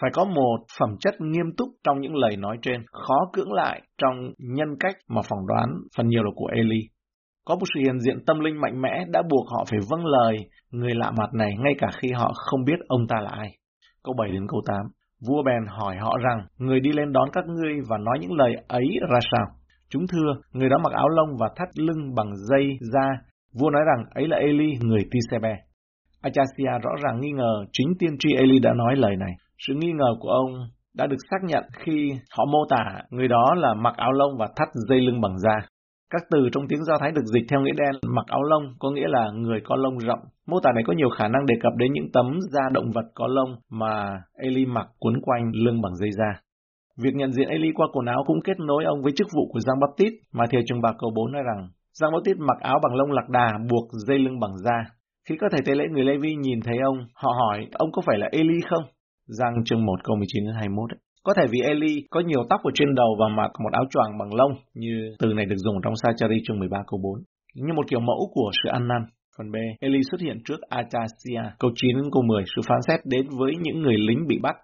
Phải 0.00 0.10
có 0.14 0.24
một 0.24 0.58
phẩm 0.78 0.90
chất 1.00 1.14
nghiêm 1.20 1.46
túc 1.56 1.68
trong 1.84 2.00
những 2.00 2.14
lời 2.14 2.36
nói 2.36 2.56
trên, 2.62 2.84
khó 2.92 3.30
cưỡng 3.32 3.52
lại 3.52 3.82
trong 3.98 4.14
nhân 4.38 4.68
cách 4.80 4.96
mà 5.08 5.22
phỏng 5.28 5.46
đoán 5.46 5.68
phần 5.96 6.08
nhiều 6.08 6.22
là 6.22 6.30
của 6.36 6.48
Eli. 6.52 6.80
Có 7.44 7.54
một 7.54 7.66
sự 7.74 7.80
hiện 7.80 8.00
diện 8.00 8.24
tâm 8.26 8.40
linh 8.40 8.60
mạnh 8.60 8.82
mẽ 8.82 9.04
đã 9.08 9.22
buộc 9.30 9.46
họ 9.50 9.64
phải 9.70 9.80
vâng 9.90 10.06
lời 10.06 10.36
người 10.70 10.94
lạ 10.94 11.10
mặt 11.10 11.34
này 11.34 11.50
ngay 11.58 11.74
cả 11.78 11.88
khi 11.96 12.08
họ 12.12 12.32
không 12.34 12.64
biết 12.64 12.78
ông 12.88 13.06
ta 13.08 13.16
là 13.20 13.30
ai. 13.30 13.48
Câu 14.02 14.14
7 14.18 14.30
đến 14.30 14.46
câu 14.48 14.60
8 14.66 14.76
Vua 15.28 15.42
bèn 15.42 15.66
hỏi 15.68 15.96
họ 15.96 16.18
rằng, 16.24 16.46
người 16.58 16.80
đi 16.80 16.92
lên 16.92 17.12
đón 17.12 17.28
các 17.32 17.44
ngươi 17.46 17.74
và 17.88 17.98
nói 17.98 18.18
những 18.20 18.32
lời 18.32 18.54
ấy 18.68 18.88
ra 19.10 19.18
sao? 19.30 19.46
Chúng 19.90 20.06
thưa, 20.12 20.34
người 20.52 20.68
đó 20.68 20.78
mặc 20.78 20.92
áo 20.92 21.08
lông 21.08 21.28
và 21.40 21.48
thắt 21.56 21.68
lưng 21.74 22.14
bằng 22.14 22.36
dây 22.36 22.78
da. 22.92 23.08
Vua 23.60 23.70
nói 23.70 23.82
rằng 23.86 24.04
ấy 24.14 24.28
là 24.28 24.36
Eli, 24.36 24.72
người 24.80 25.00
Tisebe. 25.10 25.56
Achasia 26.22 26.78
rõ 26.82 26.90
ràng 27.02 27.20
nghi 27.20 27.30
ngờ 27.30 27.64
chính 27.72 27.88
tiên 27.98 28.16
tri 28.18 28.34
Eli 28.34 28.58
đã 28.58 28.72
nói 28.76 28.96
lời 28.96 29.16
này. 29.16 29.32
Sự 29.58 29.74
nghi 29.74 29.92
ngờ 29.92 30.14
của 30.20 30.28
ông 30.28 30.50
đã 30.94 31.06
được 31.06 31.16
xác 31.30 31.38
nhận 31.44 31.64
khi 31.78 32.12
họ 32.36 32.44
mô 32.44 32.58
tả 32.70 32.84
người 33.10 33.28
đó 33.28 33.54
là 33.54 33.74
mặc 33.74 33.94
áo 33.96 34.12
lông 34.12 34.38
và 34.38 34.48
thắt 34.56 34.68
dây 34.88 35.00
lưng 35.00 35.20
bằng 35.20 35.38
da. 35.38 35.68
Các 36.10 36.22
từ 36.30 36.48
trong 36.52 36.68
tiếng 36.68 36.84
Do 36.84 36.98
Thái 37.00 37.12
được 37.12 37.24
dịch 37.24 37.44
theo 37.50 37.60
nghĩa 37.60 37.72
đen 37.76 38.00
mặc 38.02 38.26
áo 38.26 38.42
lông 38.42 38.62
có 38.78 38.90
nghĩa 38.90 39.08
là 39.08 39.30
người 39.34 39.60
có 39.64 39.76
lông 39.76 39.98
rộng. 39.98 40.20
Mô 40.46 40.60
tả 40.60 40.72
này 40.74 40.84
có 40.86 40.92
nhiều 40.92 41.08
khả 41.10 41.28
năng 41.28 41.46
đề 41.46 41.54
cập 41.62 41.72
đến 41.76 41.92
những 41.92 42.12
tấm 42.12 42.38
da 42.52 42.62
động 42.72 42.90
vật 42.94 43.04
có 43.14 43.26
lông 43.26 43.56
mà 43.70 44.22
Eli 44.42 44.66
mặc 44.66 44.86
quấn 44.98 45.14
quanh 45.22 45.50
lưng 45.54 45.82
bằng 45.82 45.96
dây 45.96 46.10
da. 46.12 46.40
Việc 47.02 47.14
nhận 47.14 47.32
diện 47.32 47.48
Eli 47.48 47.68
qua 47.74 47.86
quần 47.92 48.06
áo 48.06 48.24
cũng 48.26 48.40
kết 48.44 48.58
nối 48.58 48.84
ông 48.84 49.02
với 49.02 49.12
chức 49.16 49.26
vụ 49.34 49.48
của 49.52 49.60
Giang 49.60 49.80
Baptist, 49.80 50.14
mà 50.32 50.44
theo 50.50 50.60
Trung 50.66 50.80
bạc 50.80 50.94
câu 50.98 51.10
4 51.14 51.32
nói 51.32 51.42
rằng, 51.42 51.68
Giang 51.98 52.12
Baptist 52.12 52.38
mặc 52.38 52.58
áo 52.60 52.78
bằng 52.82 52.94
lông 52.94 53.12
lạc 53.12 53.28
đà 53.28 53.48
buộc 53.70 53.88
dây 54.06 54.18
lưng 54.18 54.40
bằng 54.40 54.56
da. 54.64 54.78
Khi 55.28 55.34
các 55.40 55.52
thầy 55.52 55.60
tế 55.66 55.74
lễ 55.74 55.84
người 55.90 56.04
Lê 56.04 56.16
Vi 56.22 56.34
nhìn 56.34 56.60
thấy 56.60 56.78
ông, 56.84 56.98
họ 57.14 57.30
hỏi, 57.40 57.66
ông 57.72 57.92
có 57.92 58.02
phải 58.06 58.18
là 58.18 58.28
Eli 58.32 58.60
không? 58.70 58.84
Giang 59.26 59.64
chương 59.64 59.86
1 59.86 60.04
câu 60.04 60.16
19 60.16 60.44
đến 60.44 60.54
21 60.54 60.90
ấy. 60.92 60.98
Có 61.24 61.34
thể 61.36 61.46
vì 61.50 61.60
Eli 61.60 62.06
có 62.10 62.20
nhiều 62.20 62.42
tóc 62.50 62.60
ở 62.64 62.70
trên 62.74 62.94
đầu 62.94 63.16
và 63.20 63.28
mặc 63.28 63.50
một 63.64 63.72
áo 63.72 63.84
choàng 63.90 64.18
bằng 64.18 64.34
lông, 64.34 64.52
như 64.74 65.14
từ 65.18 65.34
này 65.34 65.46
được 65.46 65.56
dùng 65.56 65.76
trong 65.84 65.96
Sachari 66.02 66.38
chương 66.44 66.58
13 66.58 66.78
câu 66.86 67.00
4, 67.02 67.22
như 67.54 67.72
một 67.76 67.86
kiểu 67.88 68.00
mẫu 68.00 68.30
của 68.34 68.50
sự 68.62 68.68
ăn 68.72 68.88
năn. 68.88 69.02
Phần 69.38 69.52
B, 69.52 69.56
Eli 69.80 69.98
xuất 70.10 70.20
hiện 70.20 70.38
trước 70.44 70.60
Achasia, 70.68 71.42
câu 71.58 71.70
9 71.74 71.96
câu 72.12 72.22
10, 72.22 72.44
sự 72.56 72.62
phán 72.68 72.78
xét 72.88 73.00
đến 73.04 73.26
với 73.38 73.52
những 73.62 73.82
người 73.82 73.96
lính 73.98 74.26
bị 74.28 74.38
bắt. 74.42 74.56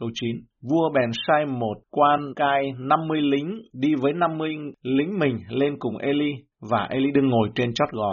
Câu 0.00 0.08
9. 0.14 0.36
Vua 0.70 0.90
bèn 0.94 1.10
sai 1.26 1.46
một 1.46 1.76
quan 1.90 2.34
cai 2.36 2.72
50 2.78 3.20
lính 3.22 3.62
đi 3.72 3.94
với 4.00 4.12
50 4.12 4.56
lính 4.82 5.18
mình 5.18 5.38
lên 5.48 5.76
cùng 5.78 5.96
Eli 5.96 6.32
và 6.70 6.86
Eli 6.90 7.10
đương 7.10 7.28
ngồi 7.28 7.48
trên 7.54 7.74
chót 7.74 7.88
gò. 7.92 8.12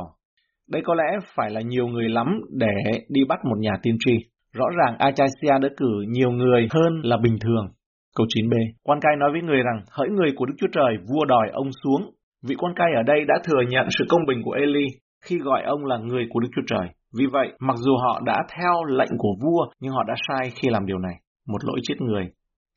Đây 0.72 0.82
có 0.86 0.96
lẽ 0.96 1.20
phải 1.36 1.52
là 1.52 1.62
nhiều 1.62 1.88
người 1.88 2.10
lắm 2.10 2.28
để 2.52 3.02
đi 3.10 3.22
bắt 3.30 3.40
một 3.50 3.56
nhà 3.60 3.72
tiên 3.82 3.98
tri. 4.00 4.12
Rõ 4.54 4.66
ràng 4.78 4.98
Achasia 4.98 5.60
đã 5.62 5.70
cử 5.78 6.04
nhiều 6.08 6.32
người 6.32 6.68
hơn 6.74 7.02
là 7.04 7.18
bình 7.18 7.38
thường. 7.42 7.68
Câu 8.16 8.26
9b. 8.36 8.54
Quan 8.84 9.00
cai 9.02 9.16
nói 9.20 9.32
với 9.32 9.42
người 9.42 9.62
rằng, 9.64 9.84
hỡi 9.92 10.10
người 10.10 10.32
của 10.36 10.46
Đức 10.46 10.54
Chúa 10.58 10.72
Trời, 10.72 10.98
vua 11.14 11.26
đòi 11.26 11.50
ông 11.54 11.70
xuống. 11.84 12.12
Vị 12.48 12.56
quan 12.56 12.74
cai 12.76 12.88
ở 12.96 13.04
đây 13.04 13.26
đã 13.28 13.36
thừa 13.44 13.62
nhận 13.70 13.88
sự 13.90 14.06
công 14.10 14.26
bình 14.28 14.42
của 14.44 14.52
Eli 14.52 14.88
khi 15.26 15.38
gọi 15.38 15.64
ông 15.64 15.86
là 15.86 15.98
người 15.98 16.26
của 16.30 16.40
Đức 16.40 16.50
Chúa 16.56 16.66
Trời. 16.68 16.88
Vì 17.18 17.26
vậy, 17.26 17.48
mặc 17.60 17.76
dù 17.78 17.98
họ 17.98 18.22
đã 18.26 18.38
theo 18.58 18.84
lệnh 18.84 19.18
của 19.18 19.36
vua, 19.44 19.66
nhưng 19.80 19.92
họ 19.92 20.04
đã 20.08 20.14
sai 20.28 20.52
khi 20.62 20.70
làm 20.70 20.86
điều 20.86 20.98
này 20.98 21.23
một 21.48 21.66
lỗi 21.66 21.80
chết 21.84 21.96
người. 22.02 22.26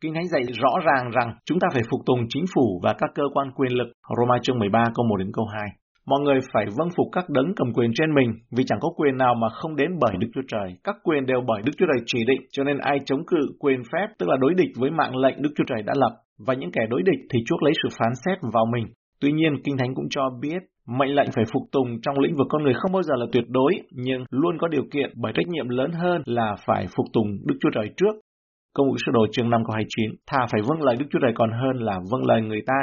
Kinh 0.01 0.15
Thánh 0.15 0.29
dạy 0.29 0.43
rõ 0.63 0.73
ràng 0.87 1.11
rằng 1.11 1.35
chúng 1.45 1.59
ta 1.61 1.69
phải 1.73 1.83
phục 1.91 2.01
tùng 2.07 2.21
chính 2.29 2.45
phủ 2.55 2.81
và 2.83 2.95
các 2.99 3.11
cơ 3.15 3.23
quan 3.35 3.51
quyền 3.57 3.73
lực. 3.73 3.89
Roma 4.19 4.39
chương 4.43 4.59
13 4.59 4.85
câu 4.95 5.07
1 5.07 5.17
đến 5.17 5.31
câu 5.33 5.47
2. 5.55 5.63
Mọi 6.07 6.21
người 6.21 6.39
phải 6.53 6.67
vâng 6.79 6.89
phục 6.97 7.07
các 7.13 7.25
đấng 7.29 7.55
cầm 7.57 7.73
quyền 7.75 7.91
trên 7.95 8.15
mình, 8.15 8.31
vì 8.57 8.65
chẳng 8.67 8.79
có 8.83 8.89
quyền 8.97 9.17
nào 9.17 9.35
mà 9.35 9.49
không 9.49 9.77
đến 9.77 9.91
bởi 10.01 10.15
Đức 10.19 10.29
Chúa 10.35 10.47
Trời. 10.49 10.69
Các 10.85 10.97
quyền 11.03 11.27
đều 11.27 11.41
bởi 11.47 11.63
Đức 11.63 11.73
Chúa 11.79 11.87
Trời 11.87 12.05
chỉ 12.07 12.19
định, 12.27 12.41
cho 12.53 12.65
nên 12.65 12.79
ai 12.79 12.99
chống 13.05 13.27
cự 13.27 13.41
quyền 13.59 13.83
phép, 13.93 14.07
tức 14.19 14.29
là 14.29 14.37
đối 14.41 14.55
địch 14.55 14.71
với 14.77 14.91
mạng 14.91 15.17
lệnh 15.17 15.43
Đức 15.43 15.51
Chúa 15.57 15.65
Trời 15.67 15.83
đã 15.83 15.93
lập, 15.97 16.13
và 16.47 16.55
những 16.55 16.71
kẻ 16.73 16.81
đối 16.91 17.03
địch 17.03 17.21
thì 17.31 17.39
chuốc 17.47 17.63
lấy 17.63 17.73
sự 17.83 17.89
phán 17.99 18.13
xét 18.25 18.39
vào 18.53 18.67
mình. 18.67 18.87
Tuy 19.21 19.33
nhiên, 19.33 19.53
Kinh 19.65 19.77
Thánh 19.79 19.95
cũng 19.95 20.07
cho 20.11 20.31
biết 20.41 20.59
mệnh 20.87 21.15
lệnh 21.15 21.29
phải 21.35 21.45
phục 21.53 21.63
tùng 21.73 22.01
trong 22.03 22.19
lĩnh 22.19 22.37
vực 22.37 22.47
con 22.51 22.63
người 22.63 22.75
không 22.75 22.93
bao 22.93 23.03
giờ 23.03 23.15
là 23.17 23.27
tuyệt 23.33 23.45
đối, 23.49 23.73
nhưng 23.91 24.25
luôn 24.31 24.59
có 24.59 24.69
điều 24.69 24.85
kiện 24.93 25.11
bởi 25.17 25.33
trách 25.37 25.49
nhiệm 25.49 25.69
lớn 25.69 25.91
hơn 25.93 26.23
là 26.25 26.55
phải 26.67 26.87
phục 26.97 27.07
tùng 27.13 27.27
Đức 27.45 27.55
Chúa 27.61 27.71
Trời 27.75 27.91
trước 27.97 28.15
Công 28.77 28.89
vụ 28.89 28.97
sơ 29.07 29.13
đồ 29.13 29.27
chương 29.33 29.51
5 29.51 29.65
câu 29.65 29.75
29, 29.75 30.11
thà 30.27 30.39
phải 30.53 30.61
vâng 30.69 30.83
lời 30.83 30.97
Đức 30.97 31.07
Chúa 31.11 31.19
Trời 31.23 31.33
còn 31.35 31.51
hơn 31.53 31.77
là 31.77 32.01
vâng 32.11 32.27
lời 32.27 32.43
người 32.43 32.63
ta. 32.67 32.75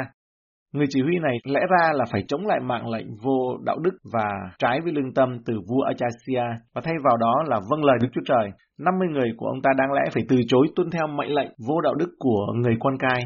Người 0.72 0.86
chỉ 0.88 1.02
huy 1.02 1.18
này 1.18 1.36
lẽ 1.44 1.60
ra 1.70 1.92
là 1.92 2.04
phải 2.12 2.22
chống 2.28 2.46
lại 2.46 2.60
mạng 2.60 2.88
lệnh 2.88 3.06
vô 3.22 3.56
đạo 3.64 3.78
đức 3.78 3.94
và 4.12 4.28
trái 4.58 4.80
với 4.84 4.92
lương 4.92 5.14
tâm 5.14 5.38
từ 5.46 5.54
vua 5.68 5.82
Achasia 5.82 6.44
và 6.74 6.80
thay 6.84 6.94
vào 7.04 7.16
đó 7.16 7.34
là 7.46 7.60
vâng 7.70 7.84
lời 7.84 7.96
Đức 8.02 8.08
Chúa 8.12 8.20
Trời. 8.24 8.50
50 8.78 9.08
người 9.08 9.30
của 9.36 9.46
ông 9.46 9.62
ta 9.62 9.70
đáng 9.78 9.92
lẽ 9.92 10.02
phải 10.14 10.22
từ 10.28 10.36
chối 10.48 10.66
tuân 10.76 10.90
theo 10.90 11.06
mệnh 11.06 11.34
lệnh 11.34 11.50
vô 11.68 11.80
đạo 11.80 11.94
đức 11.94 12.10
của 12.18 12.46
người 12.54 12.76
quan 12.80 12.98
cai. 12.98 13.20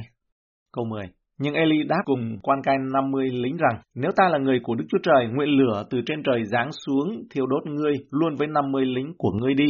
Câu 0.72 0.84
10 0.84 1.04
nhưng 1.38 1.54
Eli 1.54 1.82
đáp 1.88 2.02
cùng 2.04 2.38
quan 2.42 2.62
cai 2.62 2.76
50 2.92 3.30
lính 3.30 3.56
rằng, 3.56 3.80
nếu 3.94 4.10
ta 4.16 4.28
là 4.28 4.38
người 4.38 4.60
của 4.62 4.74
Đức 4.74 4.84
Chúa 4.88 4.98
Trời, 5.02 5.26
nguyện 5.32 5.48
lửa 5.48 5.84
từ 5.90 6.00
trên 6.06 6.22
trời 6.22 6.44
giáng 6.44 6.70
xuống 6.86 7.08
thiêu 7.34 7.46
đốt 7.46 7.66
ngươi 7.66 7.94
luôn 8.10 8.34
với 8.38 8.46
50 8.46 8.84
lính 8.86 9.12
của 9.18 9.30
ngươi 9.30 9.54
đi. 9.54 9.68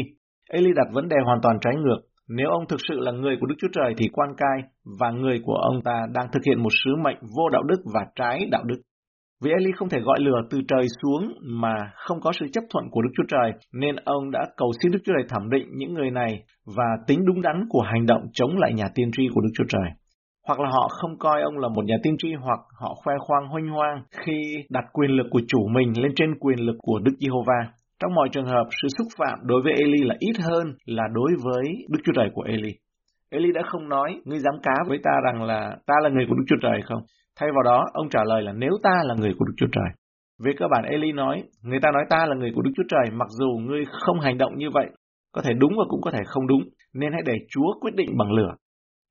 Eli 0.51 0.71
đặt 0.77 0.87
vấn 0.93 1.09
đề 1.09 1.17
hoàn 1.25 1.39
toàn 1.43 1.57
trái 1.61 1.75
ngược. 1.77 2.08
Nếu 2.29 2.49
ông 2.51 2.65
thực 2.69 2.81
sự 2.89 2.95
là 2.99 3.13
người 3.13 3.37
của 3.41 3.47
Đức 3.47 3.55
Chúa 3.59 3.69
Trời 3.73 3.95
thì 3.99 4.07
quan 4.13 4.29
cai 4.37 4.71
và 5.01 5.11
người 5.11 5.41
của 5.45 5.55
ông 5.55 5.83
ta 5.85 6.07
đang 6.15 6.27
thực 6.33 6.41
hiện 6.47 6.63
một 6.63 6.73
sứ 6.85 6.91
mệnh 7.05 7.19
vô 7.37 7.49
đạo 7.53 7.63
đức 7.63 7.83
và 7.95 8.01
trái 8.15 8.49
đạo 8.51 8.65
đức. 8.65 8.81
Vì 9.45 9.51
Eli 9.51 9.73
không 9.77 9.89
thể 9.89 10.01
gọi 10.01 10.19
lửa 10.21 10.41
từ 10.51 10.61
trời 10.69 10.87
xuống 11.03 11.33
mà 11.43 11.75
không 11.95 12.21
có 12.21 12.33
sự 12.41 12.47
chấp 12.53 12.65
thuận 12.71 12.85
của 12.91 13.03
Đức 13.03 13.11
Chúa 13.17 13.29
Trời, 13.29 13.53
nên 13.73 13.97
ông 13.97 14.31
đã 14.31 14.41
cầu 14.57 14.73
xin 14.83 14.93
Đức 14.93 14.99
Chúa 15.05 15.13
Trời 15.17 15.27
thẩm 15.29 15.51
định 15.51 15.67
những 15.77 15.95
người 15.95 16.11
này 16.11 16.43
và 16.77 16.89
tính 17.07 17.19
đúng 17.27 17.43
đắn 17.43 17.65
của 17.69 17.81
hành 17.81 18.07
động 18.07 18.23
chống 18.33 18.51
lại 18.57 18.73
nhà 18.75 18.85
tiên 18.95 19.11
tri 19.17 19.23
của 19.35 19.41
Đức 19.41 19.51
Chúa 19.55 19.65
Trời. 19.69 19.91
Hoặc 20.49 20.61
là 20.61 20.69
họ 20.71 20.89
không 20.89 21.19
coi 21.19 21.43
ông 21.43 21.59
là 21.59 21.69
một 21.69 21.85
nhà 21.85 21.97
tiên 22.03 22.15
tri 22.19 22.29
hoặc 22.33 22.61
họ 22.81 22.95
khoe 23.05 23.15
khoang 23.19 23.49
hoanh 23.49 23.69
hoang 23.69 24.03
khi 24.11 24.55
đặt 24.71 24.85
quyền 24.93 25.11
lực 25.11 25.27
của 25.31 25.41
chủ 25.49 25.69
mình 25.69 26.03
lên 26.03 26.13
trên 26.17 26.39
quyền 26.41 26.59
lực 26.59 26.77
của 26.79 26.99
Đức 26.99 27.13
Giê-hô-va. 27.21 27.73
Trong 28.01 28.15
mọi 28.15 28.29
trường 28.33 28.47
hợp, 28.47 28.65
sự 28.83 28.89
xúc 28.99 29.07
phạm 29.19 29.39
đối 29.43 29.63
với 29.63 29.73
Eli 29.73 30.05
là 30.05 30.15
ít 30.19 30.37
hơn 30.49 30.67
là 30.87 31.03
đối 31.13 31.31
với 31.45 31.65
Đức 31.89 31.99
Chúa 32.05 32.13
Trời 32.15 32.31
của 32.35 32.43
Eli. 32.43 32.73
Eli 33.31 33.53
đã 33.53 33.63
không 33.67 33.89
nói, 33.89 34.21
ngươi 34.25 34.39
dám 34.39 34.55
cá 34.63 34.75
với 34.89 34.99
ta 35.05 35.11
rằng 35.25 35.43
là 35.43 35.77
ta 35.87 35.95
là 36.03 36.09
người 36.09 36.27
của 36.29 36.35
Đức 36.35 36.45
Chúa 36.49 36.61
Trời 36.63 36.81
không? 36.85 37.03
Thay 37.37 37.49
vào 37.55 37.63
đó, 37.63 37.85
ông 37.93 38.09
trả 38.09 38.21
lời 38.25 38.43
là 38.43 38.53
nếu 38.53 38.71
ta 38.83 38.95
là 39.05 39.15
người 39.15 39.35
của 39.39 39.45
Đức 39.45 39.55
Chúa 39.57 39.67
Trời. 39.73 39.91
Về 40.45 40.53
cơ 40.59 40.67
bản 40.71 40.85
Eli 40.85 41.13
nói, 41.13 41.43
người 41.63 41.81
ta 41.83 41.91
nói 41.91 42.05
ta 42.11 42.27
là 42.27 42.35
người 42.37 42.53
của 42.55 42.63
Đức 42.63 42.71
Chúa 42.77 42.89
Trời 42.89 43.05
mặc 43.13 43.29
dù 43.31 43.59
ngươi 43.59 43.85
không 43.91 44.21
hành 44.21 44.39
động 44.39 44.53
như 44.57 44.71
vậy, 44.71 44.87
có 45.33 45.43
thể 45.43 45.53
đúng 45.59 45.73
và 45.79 45.85
cũng 45.89 46.01
có 46.03 46.11
thể 46.11 46.21
không 46.27 46.47
đúng, 46.47 46.63
nên 46.95 47.13
hãy 47.13 47.23
để 47.25 47.35
Chúa 47.51 47.81
quyết 47.81 47.95
định 47.95 48.17
bằng 48.19 48.33
lửa. 48.33 48.55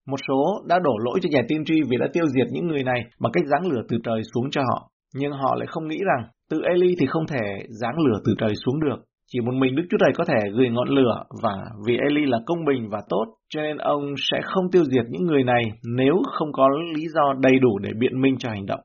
Một 0.07 0.17
số 0.27 0.63
đã 0.67 0.79
đổ 0.79 0.97
lỗi 1.05 1.19
cho 1.21 1.29
nhà 1.31 1.41
tiên 1.47 1.63
tri 1.65 1.81
vì 1.89 1.97
đã 1.97 2.07
tiêu 2.13 2.25
diệt 2.27 2.47
những 2.51 2.67
người 2.67 2.83
này 2.83 3.05
bằng 3.19 3.31
cách 3.31 3.43
giáng 3.45 3.71
lửa 3.71 3.81
từ 3.89 3.97
trời 4.03 4.21
xuống 4.33 4.49
cho 4.51 4.61
họ. 4.61 4.89
Nhưng 5.15 5.31
họ 5.31 5.55
lại 5.55 5.67
không 5.67 5.87
nghĩ 5.87 5.97
rằng 5.97 6.27
từ 6.49 6.61
Eli 6.73 6.95
thì 6.99 7.05
không 7.09 7.27
thể 7.27 7.45
giáng 7.69 7.99
lửa 8.05 8.19
từ 8.25 8.33
trời 8.37 8.53
xuống 8.65 8.79
được. 8.79 8.97
Chỉ 9.31 9.39
một 9.39 9.53
mình 9.53 9.75
Đức 9.75 9.83
Chúa 9.89 9.97
Trời 9.99 10.13
có 10.15 10.25
thể 10.25 10.49
gửi 10.53 10.69
ngọn 10.69 10.89
lửa 10.89 11.23
và 11.43 11.55
vì 11.87 11.97
Eli 11.97 12.25
là 12.25 12.39
công 12.45 12.65
bình 12.65 12.89
và 12.89 13.01
tốt, 13.09 13.25
cho 13.49 13.61
nên 13.61 13.77
ông 13.77 14.03
sẽ 14.17 14.37
không 14.43 14.71
tiêu 14.71 14.83
diệt 14.83 15.05
những 15.09 15.25
người 15.25 15.43
này 15.43 15.63
nếu 15.97 16.15
không 16.37 16.51
có 16.51 16.69
lý 16.95 17.03
do 17.15 17.33
đầy 17.41 17.59
đủ 17.59 17.79
để 17.79 17.89
biện 17.99 18.21
minh 18.21 18.35
cho 18.39 18.49
hành 18.49 18.65
động. 18.65 18.79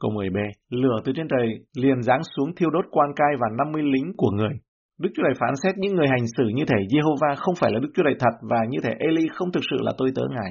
Câu 0.00 0.10
10b, 0.10 0.50
lửa 0.70 1.00
từ 1.04 1.12
trên 1.16 1.28
trời 1.28 1.48
liền 1.76 2.02
giáng 2.02 2.20
xuống 2.36 2.54
thiêu 2.56 2.70
đốt 2.70 2.84
quan 2.90 3.10
cai 3.16 3.32
và 3.40 3.46
50 3.58 3.82
lính 3.82 4.12
của 4.16 4.30
người. 4.30 4.54
Đức 5.00 5.10
Chúa 5.14 5.22
Trời 5.22 5.34
phán 5.40 5.54
xét 5.62 5.74
những 5.78 5.94
người 5.94 6.08
hành 6.08 6.26
xử 6.36 6.44
như 6.54 6.64
thể 6.64 6.78
Jehovah 6.90 7.34
không 7.36 7.54
phải 7.60 7.70
là 7.72 7.78
Đức 7.80 7.88
Chúa 7.94 8.02
Trời 8.02 8.14
thật 8.18 8.34
và 8.50 8.58
như 8.70 8.78
thể 8.82 8.90
Eli 8.98 9.28
không 9.34 9.52
thực 9.52 9.64
sự 9.70 9.76
là 9.80 9.92
tôi 9.98 10.10
tớ 10.14 10.22
Ngài. 10.30 10.50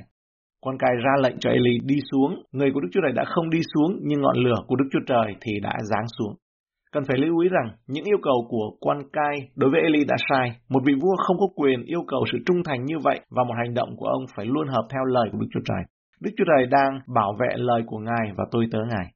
Quan 0.62 0.78
cai 0.78 0.92
ra 1.06 1.14
lệnh 1.24 1.38
cho 1.40 1.50
Eli 1.50 1.80
đi 1.84 1.96
xuống, 2.12 2.44
người 2.52 2.72
của 2.74 2.80
Đức 2.80 2.88
Chúa 2.92 3.02
Trời 3.04 3.12
đã 3.16 3.24
không 3.28 3.50
đi 3.50 3.62
xuống 3.74 4.00
nhưng 4.02 4.22
ngọn 4.22 4.38
lửa 4.38 4.60
của 4.68 4.76
Đức 4.76 4.86
Chúa 4.92 5.06
Trời 5.08 5.28
thì 5.42 5.52
đã 5.64 5.74
giáng 5.92 6.08
xuống. 6.18 6.34
Cần 6.96 7.04
phải 7.08 7.18
lưu 7.18 7.40
ý 7.40 7.50
rằng 7.50 7.68
những 7.88 8.04
yêu 8.04 8.18
cầu 8.22 8.48
của 8.50 8.68
quan 8.80 8.98
cai 9.14 9.36
đối 9.56 9.70
với 9.72 9.82
Eli 9.82 10.06
đã 10.06 10.16
sai. 10.30 10.48
Một 10.70 10.80
vị 10.86 10.94
vua 11.02 11.16
không 11.18 11.38
có 11.40 11.48
quyền 11.56 11.84
yêu 11.86 12.04
cầu 12.08 12.22
sự 12.32 12.38
trung 12.46 12.58
thành 12.66 12.86
như 12.86 12.96
vậy 13.04 13.20
và 13.30 13.44
một 13.44 13.54
hành 13.58 13.74
động 13.74 13.90
của 13.98 14.06
ông 14.06 14.25
phải 14.36 14.46
luôn 14.46 14.68
hợp 14.68 14.86
theo 14.94 15.06
lời 15.06 15.30
của 15.32 15.38
Đức 15.38 15.48
Chúa 15.54 15.66
Trời. 15.66 15.84
Đức 16.22 16.32
Chúa 16.38 16.44
Trời 16.48 16.66
đang 16.66 17.00
bảo 17.16 17.34
vệ 17.40 17.56
lời 17.56 17.82
của 17.86 17.98
Ngài 17.98 18.32
và 18.38 18.44
tôi 18.52 18.66
tớ 18.72 18.80
Ngài. 18.90 19.08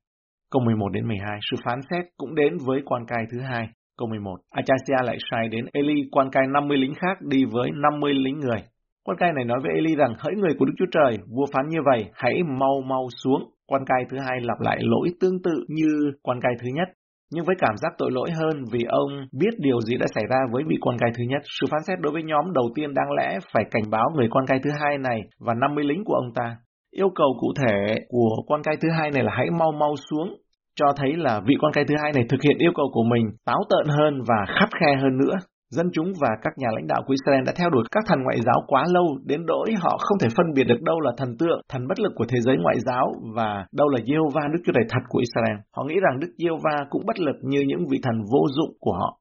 Câu 0.52 0.62
11 0.66 0.90
đến 0.94 1.08
12, 1.08 1.40
sự 1.52 1.58
phán 1.66 1.80
xét 1.90 2.06
cũng 2.18 2.36
đến 2.36 2.54
với 2.66 2.82
quan 2.86 3.06
cai 3.06 3.24
thứ 3.32 3.40
hai. 3.42 3.68
Câu 3.98 4.08
11, 4.08 4.38
Achasia 4.50 5.06
lại 5.06 5.18
sai 5.32 5.48
đến 5.48 5.66
Eli 5.74 6.10
quan 6.12 6.30
cai 6.32 6.44
50 6.54 6.78
lính 6.78 6.94
khác 6.96 7.18
đi 7.22 7.46
với 7.52 7.72
50 7.74 8.14
lính 8.14 8.40
người. 8.40 8.62
Quan 9.04 9.18
cai 9.18 9.34
này 9.34 9.46
nói 9.46 9.60
với 9.64 9.72
Eli 9.76 9.96
rằng 9.96 10.14
hỡi 10.20 10.34
người 10.36 10.54
của 10.60 10.66
Đức 10.66 10.74
Chúa 10.78 10.92
Trời, 10.92 11.18
vua 11.36 11.46
phán 11.54 11.68
như 11.70 11.80
vậy, 11.86 12.06
hãy 12.14 12.44
mau 12.60 12.82
mau 12.90 13.08
xuống. 13.24 13.52
Quan 13.68 13.86
cai 13.86 14.04
thứ 14.10 14.18
hai 14.18 14.38
lặp 14.42 14.60
lại 14.60 14.78
lỗi 14.82 15.10
tương 15.20 15.42
tự 15.44 15.66
như 15.68 16.12
quan 16.22 16.40
cai 16.42 16.52
thứ 16.60 16.68
nhất. 16.74 16.88
Nhưng 17.32 17.46
với 17.46 17.56
cảm 17.60 17.78
giác 17.78 17.94
tội 17.98 18.12
lỗi 18.12 18.30
hơn 18.32 18.64
vì 18.72 18.80
ông 18.90 19.12
biết 19.32 19.54
điều 19.58 19.82
gì 19.82 19.98
đã 19.98 20.06
xảy 20.16 20.24
ra 20.30 20.38
với 20.52 20.64
vị 20.68 20.76
quan 20.82 20.98
cai 20.98 21.10
thứ 21.18 21.24
nhất, 21.30 21.42
sự 21.60 21.68
phán 21.72 21.84
xét 21.88 22.00
đối 22.00 22.14
với 22.14 22.24
nhóm 22.24 22.54
đầu 22.54 22.70
tiên 22.76 22.94
đáng 22.94 23.12
lẽ 23.18 23.40
phải 23.54 23.64
cảnh 23.72 23.84
báo 23.90 24.10
người 24.16 24.28
quan 24.32 24.46
cai 24.46 24.60
thứ 24.64 24.70
hai 24.82 24.98
này 24.98 25.22
và 25.40 25.54
50 25.54 25.84
lính 25.84 26.04
của 26.06 26.14
ông 26.14 26.34
ta. 26.36 26.56
Yêu 26.92 27.10
cầu 27.16 27.28
cụ 27.40 27.54
thể 27.60 27.96
của 28.10 28.30
quan 28.48 28.64
cai 28.64 28.76
thứ 28.82 28.90
hai 28.98 29.12
này 29.12 29.24
là 29.24 29.32
hãy 29.38 29.48
mau 29.60 29.72
mau 29.72 29.96
xuống, 30.10 30.38
cho 30.76 30.86
thấy 30.96 31.14
là 31.16 31.42
vị 31.46 31.56
quan 31.62 31.74
cai 31.74 31.86
thứ 31.86 31.96
hai 32.02 32.12
này 32.14 32.24
thực 32.30 32.42
hiện 32.42 32.58
yêu 32.58 32.72
cầu 32.76 32.86
của 32.94 33.04
mình 33.04 33.26
táo 33.46 33.60
tợn 33.70 33.88
hơn 33.98 34.22
và 34.28 34.46
khắt 34.60 34.70
khe 34.80 34.96
hơn 35.02 35.18
nữa. 35.18 35.36
Dân 35.76 35.88
chúng 35.94 36.10
và 36.22 36.30
các 36.44 36.54
nhà 36.58 36.68
lãnh 36.76 36.88
đạo 36.88 37.02
của 37.06 37.16
Israel 37.18 37.44
đã 37.46 37.54
theo 37.60 37.70
đuổi 37.70 37.84
các 37.92 38.04
thần 38.08 38.20
ngoại 38.24 38.40
giáo 38.42 38.60
quá 38.68 38.84
lâu 38.96 39.06
đến 39.26 39.46
nỗi 39.46 39.70
họ 39.84 39.98
không 40.06 40.18
thể 40.20 40.28
phân 40.38 40.54
biệt 40.56 40.64
được 40.64 40.82
đâu 40.82 41.00
là 41.00 41.12
thần 41.18 41.38
tượng, 41.40 41.62
thần 41.70 41.88
bất 41.88 42.00
lực 42.00 42.14
của 42.16 42.26
thế 42.30 42.40
giới 42.42 42.56
ngoại 42.58 42.78
giáo 42.80 43.06
và 43.36 43.66
đâu 43.72 43.88
là 43.90 44.00
Jehovah 44.08 44.52
Đức 44.52 44.60
Chúa 44.66 44.72
Trời 44.76 44.86
thật 44.90 45.04
của 45.10 45.20
Israel. 45.28 45.58
Họ 45.76 45.84
nghĩ 45.84 45.96
rằng 46.04 46.20
Đức 46.20 46.32
Jehovah 46.38 46.86
cũng 46.90 47.04
bất 47.06 47.20
lực 47.20 47.36
như 47.42 47.62
những 47.68 47.88
vị 47.92 48.00
thần 48.04 48.18
vô 48.32 48.42
dụng 48.58 48.74
của 48.80 48.94
họ. 48.94 49.20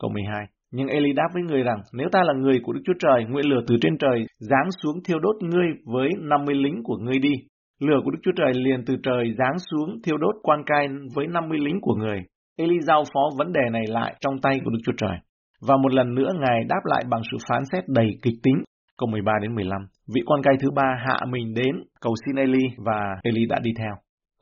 Câu 0.00 0.10
12 0.10 0.46
Nhưng 0.72 0.88
Eli 0.88 1.12
đáp 1.12 1.28
với 1.34 1.42
người 1.42 1.62
rằng, 1.62 1.80
nếu 1.92 2.08
ta 2.12 2.22
là 2.24 2.32
người 2.32 2.60
của 2.62 2.72
Đức 2.72 2.80
Chúa 2.84 2.98
Trời, 2.98 3.24
nguyện 3.28 3.46
lửa 3.50 3.60
từ 3.66 3.74
trên 3.80 3.98
trời, 3.98 4.26
giáng 4.38 4.68
xuống 4.82 4.96
thiêu 5.04 5.18
đốt 5.18 5.36
ngươi 5.42 5.68
với 5.94 6.08
50 6.20 6.54
lính 6.54 6.82
của 6.84 6.96
ngươi 6.96 7.18
đi. 7.18 7.32
Lửa 7.80 8.00
của 8.04 8.10
Đức 8.10 8.18
Chúa 8.22 8.36
Trời 8.36 8.52
liền 8.54 8.84
từ 8.86 8.96
trời 9.02 9.24
giáng 9.38 9.58
xuống 9.70 10.02
thiêu 10.04 10.16
đốt 10.16 10.34
quan 10.42 10.60
cai 10.66 10.88
với 11.14 11.26
50 11.26 11.58
lính 11.58 11.78
của 11.80 11.94
người. 11.94 12.18
Eli 12.56 12.80
giao 12.80 13.04
phó 13.14 13.20
vấn 13.38 13.52
đề 13.52 13.64
này 13.72 13.82
lại 13.88 14.14
trong 14.20 14.34
tay 14.42 14.60
của 14.64 14.70
Đức 14.70 14.78
Chúa 14.86 14.96
Trời. 14.96 15.16
Và 15.60 15.76
một 15.82 15.92
lần 15.92 16.14
nữa 16.14 16.32
Ngài 16.40 16.64
đáp 16.68 16.80
lại 16.84 17.04
bằng 17.10 17.20
sự 17.32 17.36
phán 17.48 17.62
xét 17.72 17.84
đầy 17.88 18.08
kịch 18.22 18.34
tính. 18.42 18.64
Câu 18.98 19.08
13 19.10 19.32
đến 19.42 19.54
15. 19.54 19.86
Vị 20.14 20.22
quan 20.26 20.42
cai 20.42 20.54
thứ 20.60 20.70
ba 20.70 20.96
hạ 21.06 21.18
mình 21.28 21.54
đến, 21.54 21.74
cầu 22.00 22.14
xin 22.26 22.36
Eli 22.36 22.62
và 22.78 23.16
Eli 23.22 23.46
đã 23.46 23.58
đi 23.62 23.70
theo. 23.78 23.94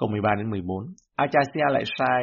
Câu 0.02 0.08
13 0.08 0.30
đến 0.38 0.50
14. 0.50 0.84
Achasia 1.16 1.66
lại 1.70 1.84
sai 1.98 2.22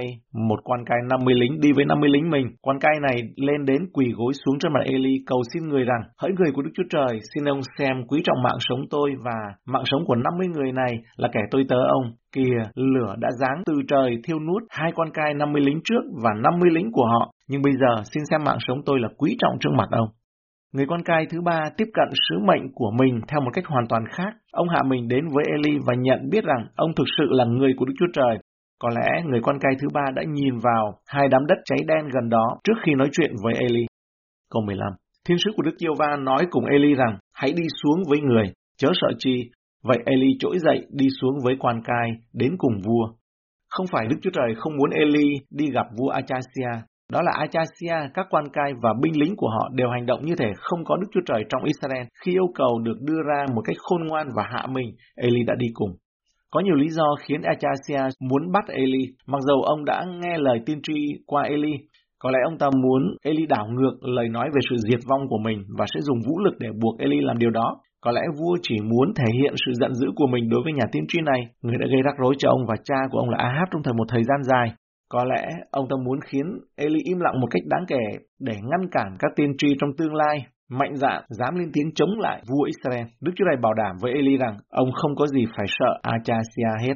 một 0.50 0.60
quan 0.64 0.86
cai 0.86 0.98
50 1.10 1.34
lính 1.34 1.60
đi 1.60 1.72
với 1.76 1.86
50 1.86 2.10
lính 2.10 2.30
mình. 2.30 2.48
Quan 2.62 2.80
cai 2.80 2.96
này 3.02 3.18
lên 3.36 3.66
đến 3.66 3.82
quỳ 3.94 4.06
gối 4.18 4.34
xuống 4.46 4.60
trên 4.60 4.74
mặt 4.74 4.84
Eli 4.86 5.16
cầu 5.28 5.42
xin 5.54 5.68
người 5.68 5.84
rằng, 5.84 6.02
hỡi 6.22 6.32
người 6.32 6.52
của 6.54 6.62
Đức 6.62 6.70
Chúa 6.76 6.84
Trời, 6.90 7.20
xin 7.34 7.46
ông 7.46 7.62
xem 7.78 8.04
quý 8.08 8.22
trọng 8.24 8.44
mạng 8.44 8.58
sống 8.60 8.80
tôi 8.90 9.12
và 9.26 9.38
mạng 9.66 9.84
sống 9.86 10.06
của 10.06 10.16
50 10.16 10.48
người 10.48 10.72
này 10.72 10.94
là 11.18 11.30
kẻ 11.32 11.40
tôi 11.52 11.66
tớ 11.70 11.76
ông. 11.76 12.12
Kìa, 12.36 12.58
lửa 12.76 13.16
đã 13.18 13.30
giáng 13.40 13.64
từ 13.66 13.74
trời 13.88 14.18
thiêu 14.24 14.40
nút 14.40 14.64
hai 14.70 14.92
con 14.96 15.12
cai 15.14 15.34
50 15.34 15.62
lính 15.62 15.80
trước 15.84 16.02
và 16.24 16.32
50 16.44 16.70
lính 16.72 16.92
của 16.92 17.06
họ, 17.06 17.32
nhưng 17.48 17.62
bây 17.62 17.74
giờ 17.74 18.04
xin 18.14 18.24
xem 18.32 18.42
mạng 18.46 18.58
sống 18.68 18.78
tôi 18.86 19.00
là 19.00 19.10
quý 19.18 19.36
trọng 19.40 19.58
trước 19.60 19.72
mặt 19.78 19.88
ông. 19.92 20.10
Người 20.74 20.86
con 20.90 21.04
cai 21.04 21.26
thứ 21.30 21.42
ba 21.42 21.70
tiếp 21.78 21.88
cận 21.94 22.10
sứ 22.30 22.36
mệnh 22.48 22.72
của 22.74 22.92
mình 23.00 23.22
theo 23.28 23.42
một 23.42 23.52
cách 23.54 23.66
hoàn 23.66 23.88
toàn 23.90 24.04
khác. 24.10 24.34
Ông 24.52 24.70
hạ 24.70 24.82
mình 24.86 25.08
đến 25.08 25.26
với 25.34 25.44
Eli 25.56 25.78
và 25.88 25.94
nhận 25.94 26.30
biết 26.30 26.44
rằng 26.44 26.68
ông 26.76 26.92
thực 26.96 27.08
sự 27.18 27.26
là 27.30 27.46
người 27.46 27.74
của 27.78 27.86
Đức 27.86 27.94
Chúa 28.00 28.12
Trời. 28.14 28.38
Có 28.80 28.90
lẽ 28.90 29.22
người 29.26 29.40
con 29.44 29.60
cai 29.60 29.72
thứ 29.82 29.88
ba 29.94 30.06
đã 30.16 30.24
nhìn 30.34 30.54
vào 30.58 31.00
hai 31.08 31.28
đám 31.28 31.46
đất 31.46 31.58
cháy 31.66 31.80
đen 31.88 32.08
gần 32.14 32.30
đó 32.30 32.58
trước 32.64 32.78
khi 32.84 32.94
nói 32.94 33.10
chuyện 33.12 33.32
với 33.44 33.54
Eli. 33.60 33.86
Câu 34.52 34.62
15 34.66 34.94
Thiên 35.26 35.38
sứ 35.38 35.52
của 35.56 35.64
Đức 35.64 35.76
Giê 35.80 35.88
va 36.00 36.16
nói 36.20 36.46
cùng 36.52 36.66
Eli 36.66 36.96
rằng, 36.96 37.18
hãy 37.34 37.52
đi 37.52 37.64
xuống 37.84 38.04
với 38.10 38.20
người, 38.20 38.54
chớ 38.78 38.88
sợ 39.02 39.08
chi. 39.18 39.50
Vậy 39.84 39.98
Eli 40.06 40.28
trỗi 40.40 40.60
dậy 40.60 40.86
đi 40.92 41.08
xuống 41.22 41.34
với 41.44 41.56
quan 41.60 41.82
cai, 41.84 42.10
đến 42.34 42.56
cùng 42.58 42.74
vua. 42.86 43.08
Không 43.70 43.86
phải 43.92 44.08
Đức 44.10 44.16
Chúa 44.22 44.30
Trời 44.34 44.56
không 44.58 44.78
muốn 44.78 44.90
Eli 44.90 45.34
đi 45.50 45.66
gặp 45.72 45.86
vua 45.98 46.10
Achasia, 46.10 46.86
đó 47.14 47.22
là 47.22 47.32
Achasia, 47.32 48.10
các 48.14 48.28
quan 48.30 48.44
cai 48.54 48.74
và 48.82 48.94
binh 49.02 49.20
lính 49.20 49.36
của 49.38 49.50
họ 49.50 49.70
đều 49.74 49.90
hành 49.90 50.06
động 50.06 50.26
như 50.26 50.36
thể 50.36 50.52
không 50.58 50.84
có 50.86 50.96
Đức 50.96 51.08
Chúa 51.14 51.22
Trời 51.26 51.46
trong 51.50 51.64
Israel. 51.64 52.06
Khi 52.26 52.32
yêu 52.32 52.48
cầu 52.56 52.80
được 52.80 52.98
đưa 53.02 53.22
ra 53.28 53.46
một 53.56 53.62
cách 53.66 53.76
khôn 53.80 54.08
ngoan 54.08 54.28
và 54.36 54.44
hạ 54.52 54.68
mình, 54.70 54.96
Eli 55.16 55.44
đã 55.48 55.56
đi 55.58 55.68
cùng. 55.74 55.92
Có 56.52 56.60
nhiều 56.60 56.76
lý 56.76 56.90
do 56.90 57.16
khiến 57.20 57.42
Achasia 57.42 58.02
muốn 58.20 58.52
bắt 58.52 58.66
Eli, 58.68 59.04
mặc 59.28 59.42
dầu 59.48 59.62
ông 59.62 59.86
đã 59.86 60.06
nghe 60.22 60.38
lời 60.38 60.60
tiên 60.66 60.80
tri 60.84 60.94
qua 61.26 61.44
Eli. 61.44 61.74
Có 62.20 62.32
lẽ 62.32 62.40
ông 62.46 62.58
ta 62.58 62.70
muốn 62.84 63.02
Eli 63.24 63.46
đảo 63.46 63.68
ngược 63.68 63.96
lời 64.02 64.30
nói 64.30 64.50
về 64.56 64.60
sự 64.70 64.76
diệt 64.90 65.00
vong 65.10 65.22
của 65.30 65.38
mình 65.38 65.64
và 65.78 65.86
sẽ 65.94 66.00
dùng 66.02 66.18
vũ 66.28 66.40
lực 66.40 66.54
để 66.60 66.68
buộc 66.82 67.00
Eli 67.00 67.22
làm 67.22 67.38
điều 67.38 67.50
đó. 67.50 67.78
Có 68.02 68.12
lẽ 68.12 68.22
vua 68.40 68.58
chỉ 68.62 68.76
muốn 68.82 69.14
thể 69.16 69.26
hiện 69.42 69.54
sự 69.66 69.72
giận 69.74 69.94
dữ 69.94 70.08
của 70.16 70.28
mình 70.28 70.50
đối 70.50 70.62
với 70.64 70.74
nhà 70.74 70.86
tiên 70.92 71.04
tri 71.08 71.22
này, 71.22 71.42
người 71.62 71.78
đã 71.80 71.88
gây 71.92 72.02
rắc 72.02 72.16
rối 72.18 72.36
cho 72.38 72.50
ông 72.50 72.66
và 72.68 72.76
cha 72.84 72.96
của 73.12 73.20
ông 73.20 73.30
là 73.30 73.38
Ahab 73.38 73.68
trong 73.72 73.84
thời 73.84 73.94
một 73.94 74.06
thời 74.10 74.24
gian 74.24 74.44
dài. 74.44 74.74
Có 75.10 75.24
lẽ 75.24 75.48
ông 75.72 75.86
ta 75.90 75.96
muốn 76.06 76.20
khiến 76.26 76.46
Eli 76.76 77.00
im 77.04 77.20
lặng 77.20 77.40
một 77.42 77.48
cách 77.52 77.64
đáng 77.66 77.86
kể 77.88 78.04
để 78.40 78.54
ngăn 78.54 78.90
cản 78.92 79.16
các 79.20 79.32
tiên 79.36 79.52
tri 79.58 79.68
trong 79.80 79.90
tương 79.98 80.16
lai 80.16 80.46
mạnh 80.70 80.96
dạn 80.96 81.24
dám 81.30 81.56
lên 81.56 81.70
tiếng 81.74 81.92
chống 81.96 82.20
lại 82.20 82.42
vua 82.50 82.64
Israel. 82.64 83.06
Đức 83.22 83.32
Chúa 83.36 83.46
Trời 83.50 83.62
bảo 83.62 83.74
đảm 83.74 83.96
với 84.02 84.12
Eli 84.14 84.38
rằng 84.38 84.58
ông 84.70 84.92
không 84.92 85.16
có 85.16 85.28
gì 85.28 85.46
phải 85.58 85.66
sợ 85.80 86.00
Achasia 86.02 86.72
hết. 86.88 86.94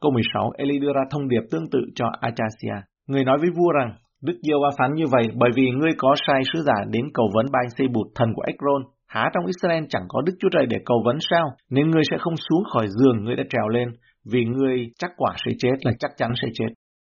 Câu 0.00 0.10
16, 0.12 0.50
Eli 0.58 0.78
đưa 0.78 0.92
ra 0.92 1.00
thông 1.10 1.28
điệp 1.28 1.42
tương 1.50 1.70
tự 1.70 1.80
cho 1.94 2.06
Achasia. 2.20 2.76
Người 3.06 3.24
nói 3.24 3.38
với 3.40 3.50
vua 3.50 3.72
rằng, 3.72 3.94
Đức 4.22 4.38
Diêu 4.42 4.58
phán 4.78 4.94
như 4.94 5.04
vậy 5.06 5.24
bởi 5.34 5.50
vì 5.56 5.70
ngươi 5.70 5.90
có 5.98 6.14
sai 6.26 6.42
sứ 6.52 6.62
giả 6.62 6.84
đến 6.90 7.04
cầu 7.14 7.30
vấn 7.34 7.46
Bai 7.52 7.64
Xây 7.78 7.88
Bụt 7.88 8.06
thần 8.14 8.28
của 8.34 8.42
Ekron. 8.46 8.82
Há 9.06 9.30
trong 9.34 9.46
Israel 9.46 9.84
chẳng 9.88 10.04
có 10.08 10.22
Đức 10.26 10.32
Chúa 10.38 10.48
Trời 10.52 10.66
để 10.66 10.76
cầu 10.86 11.02
vấn 11.04 11.16
sao? 11.30 11.46
Nên 11.70 11.90
ngươi 11.90 12.02
sẽ 12.10 12.16
không 12.20 12.34
xuống 12.36 12.62
khỏi 12.72 12.86
giường 12.88 13.24
ngươi 13.24 13.36
đã 13.36 13.44
trèo 13.50 13.68
lên, 13.68 13.88
vì 14.32 14.44
ngươi 14.44 14.90
chắc 14.98 15.10
quả 15.16 15.34
sẽ 15.46 15.52
chết 15.58 15.74
là 15.80 15.92
chắc 15.98 16.10
chắn 16.16 16.30
sẽ 16.42 16.48
chết. 16.54 16.68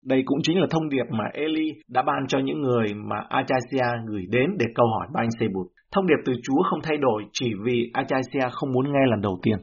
Đây 0.04 0.22
cũng 0.24 0.38
chính 0.42 0.60
là 0.60 0.66
thông 0.70 0.88
điệp 0.88 1.04
mà 1.10 1.24
Eli 1.32 1.72
đã 1.88 2.02
ban 2.02 2.26
cho 2.28 2.38
những 2.38 2.60
người 2.60 2.86
mà 2.94 3.16
Achasia 3.28 3.86
gửi 4.06 4.24
đến 4.30 4.50
để 4.58 4.66
câu 4.74 4.86
hỏi 4.86 5.06
ba 5.14 5.20
anh 5.20 5.52
bụt. 5.54 5.66
Thông 5.92 6.06
điệp 6.06 6.22
từ 6.24 6.32
Chúa 6.42 6.62
không 6.70 6.80
thay 6.82 6.96
đổi 6.96 7.22
chỉ 7.32 7.52
vì 7.64 7.90
Achasia 7.92 8.48
không 8.50 8.72
muốn 8.72 8.92
nghe 8.92 9.06
lần 9.10 9.20
đầu 9.20 9.38
tiên. 9.42 9.58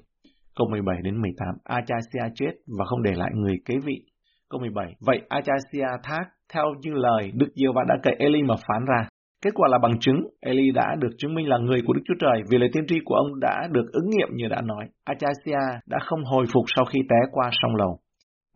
Câu 0.58 0.68
17 0.72 0.98
đến 1.04 1.22
18, 1.22 1.48
Achasia 1.64 2.34
chết 2.36 2.52
và 2.80 2.86
không 2.86 3.04
để 3.04 3.12
lại 3.16 3.32
người 3.34 3.56
kế 3.66 3.76
vị. 3.86 4.02
Câu 4.50 4.60
17, 4.60 4.96
vậy 5.06 5.22
Achasia 5.30 5.88
thác 6.04 6.24
theo 6.54 6.66
như 6.82 6.92
lời 6.94 7.32
Đức 7.34 7.48
Diêu 7.56 7.74
và 7.76 7.84
đã 7.88 7.96
cậy 8.04 8.16
Eli 8.20 8.44
mà 8.44 8.56
phán 8.68 8.86
ra. 8.86 9.08
Kết 9.44 9.52
quả 9.54 9.68
là 9.72 9.78
bằng 9.78 10.00
chứng, 10.00 10.28
Eli 10.42 10.72
đã 10.72 10.96
được 11.00 11.10
chứng 11.18 11.34
minh 11.36 11.50
là 11.50 11.58
người 11.58 11.82
của 11.86 11.94
Đức 11.94 12.02
Chúa 12.06 12.14
Trời 12.20 12.42
vì 12.50 12.58
lời 12.58 12.70
tiên 12.74 12.84
tri 12.88 12.96
của 13.06 13.16
ông 13.16 13.40
đã 13.40 13.68
được 13.72 13.86
ứng 13.92 14.10
nghiệm 14.10 14.30
như 14.36 14.48
đã 14.48 14.62
nói. 14.62 14.86
Achasia 15.04 15.80
đã 15.86 15.98
không 16.02 16.24
hồi 16.24 16.46
phục 16.54 16.64
sau 16.76 16.86
khi 16.86 17.00
té 17.10 17.16
qua 17.32 17.50
sông 17.62 17.76
lầu. 17.76 18.00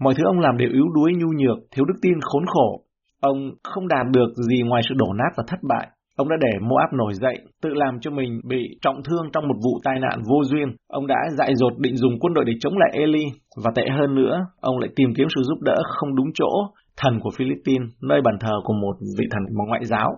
Mọi 0.04 0.14
thứ 0.18 0.24
ông 0.26 0.40
làm 0.40 0.58
đều 0.58 0.70
yếu 0.74 0.86
đuối 0.96 1.12
nhu 1.16 1.28
nhược, 1.28 1.58
thiếu 1.72 1.86
đức 1.86 1.94
tin 2.02 2.22
khốn 2.22 2.46
khổ. 2.46 2.82
Ông 3.22 3.38
không 3.64 3.88
đạt 3.88 4.06
được 4.12 4.30
gì 4.50 4.62
ngoài 4.62 4.82
sự 4.90 4.96
đổ 4.98 5.14
nát 5.14 5.32
và 5.38 5.44
thất 5.48 5.60
bại. 5.70 5.88
Ông 6.18 6.30
đã 6.30 6.36
để 6.42 6.54
Moab 6.62 6.94
nổi 6.94 7.14
dậy, 7.14 7.38
tự 7.62 7.70
làm 7.74 8.00
cho 8.02 8.12
mình 8.12 8.42
bị 8.50 8.62
trọng 8.82 9.04
thương 9.04 9.26
trong 9.34 9.48
một 9.48 9.56
vụ 9.66 9.80
tai 9.84 10.00
nạn 10.00 10.20
vô 10.30 10.44
duyên. 10.44 10.68
Ông 10.88 11.08
đã 11.08 11.16
dại 11.38 11.56
dột 11.56 11.74
định 11.80 11.96
dùng 11.96 12.20
quân 12.20 12.34
đội 12.34 12.46
để 12.46 12.54
chống 12.60 12.78
lại 12.78 12.90
Eli, 12.94 13.26
và 13.64 13.72
tệ 13.76 13.90
hơn 13.90 14.16
nữa, 14.16 14.40
ông 14.62 14.78
lại 14.80 14.90
tìm 14.96 15.10
kiếm 15.18 15.28
sự 15.36 15.42
giúp 15.44 15.62
đỡ 15.62 15.76
không 15.86 16.16
đúng 16.16 16.28
chỗ, 16.34 16.50
thần 16.98 17.20
của 17.20 17.30
Philippines, 17.38 17.90
nơi 18.02 18.22
bàn 18.22 18.36
thờ 18.40 18.54
của 18.64 18.74
một 18.74 18.96
vị 19.18 19.26
thần 19.32 19.44
ngoại 19.68 19.86
giáo. 19.86 20.10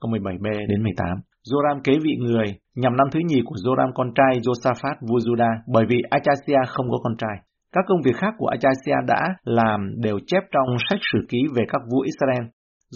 Câu 0.00 0.10
17b 0.10 0.68
đến 0.68 0.82
18. 0.82 1.06
Joram 1.50 1.80
kế 1.84 1.92
vị 2.02 2.16
người, 2.20 2.46
nhằm 2.74 2.96
năm 2.96 3.06
thứ 3.12 3.20
nhì 3.26 3.40
của 3.44 3.56
Joram 3.64 3.92
con 3.94 4.10
trai 4.14 4.40
Josaphat 4.40 4.94
vua 5.08 5.18
Judah, 5.18 5.54
bởi 5.72 5.84
vì 5.88 5.96
Achasia 6.10 6.58
không 6.68 6.90
có 6.90 6.98
con 7.02 7.16
trai. 7.16 7.36
Các 7.74 7.84
công 7.88 8.02
việc 8.04 8.16
khác 8.16 8.34
của 8.38 8.46
Achasia 8.46 8.98
đã 9.06 9.22
làm 9.44 9.80
đều 10.04 10.18
chép 10.26 10.42
trong 10.52 10.68
sách 10.90 11.00
sử 11.12 11.18
ký 11.28 11.40
về 11.56 11.62
các 11.72 11.82
vua 11.90 12.00
Israel. 12.00 12.44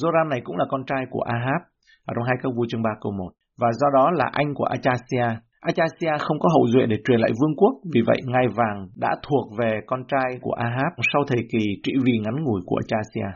Joram 0.00 0.28
này 0.28 0.40
cũng 0.44 0.56
là 0.56 0.64
con 0.68 0.82
trai 0.86 1.02
của 1.10 1.22
Ahab, 1.22 1.62
ở 2.06 2.12
trong 2.14 2.24
hai 2.28 2.36
các 2.42 2.52
vua 2.56 2.66
chương 2.68 2.82
3 2.82 2.90
câu 3.00 3.12
1, 3.12 3.30
và 3.60 3.68
do 3.72 3.86
đó 3.94 4.10
là 4.10 4.26
anh 4.32 4.54
của 4.54 4.64
Achasia. 4.64 5.26
Achasia 5.60 6.12
không 6.24 6.38
có 6.40 6.48
hậu 6.54 6.66
duệ 6.72 6.86
để 6.86 6.96
truyền 7.04 7.20
lại 7.20 7.30
vương 7.40 7.56
quốc, 7.56 7.74
vì 7.94 8.00
vậy 8.06 8.20
ngai 8.26 8.46
vàng 8.58 8.78
đã 8.96 9.16
thuộc 9.22 9.46
về 9.58 9.80
con 9.86 10.00
trai 10.08 10.38
của 10.40 10.52
Ahab 10.52 10.92
sau 11.12 11.22
thời 11.28 11.42
kỳ 11.52 11.64
trị 11.82 11.92
vì 12.04 12.18
ngắn 12.18 12.44
ngủi 12.44 12.60
của 12.66 12.78
Achasia. 12.84 13.28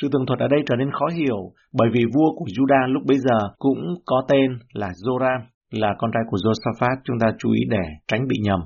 Sự 0.00 0.08
tường 0.12 0.26
thuật 0.26 0.38
ở 0.38 0.48
đây 0.48 0.60
trở 0.66 0.76
nên 0.76 0.90
khó 0.90 1.06
hiểu 1.18 1.40
bởi 1.78 1.88
vì 1.92 2.04
vua 2.14 2.30
của 2.38 2.46
Juda 2.56 2.92
lúc 2.92 3.02
bấy 3.06 3.18
giờ 3.18 3.38
cũng 3.58 3.80
có 4.06 4.22
tên 4.28 4.58
là 4.72 4.90
Joram, 5.04 5.40
là 5.70 5.94
con 5.98 6.10
trai 6.14 6.22
của 6.30 6.36
Josaphat, 6.36 6.96
chúng 7.04 7.18
ta 7.20 7.26
chú 7.38 7.52
ý 7.52 7.60
để 7.70 7.84
tránh 8.08 8.28
bị 8.28 8.36
nhầm. 8.42 8.60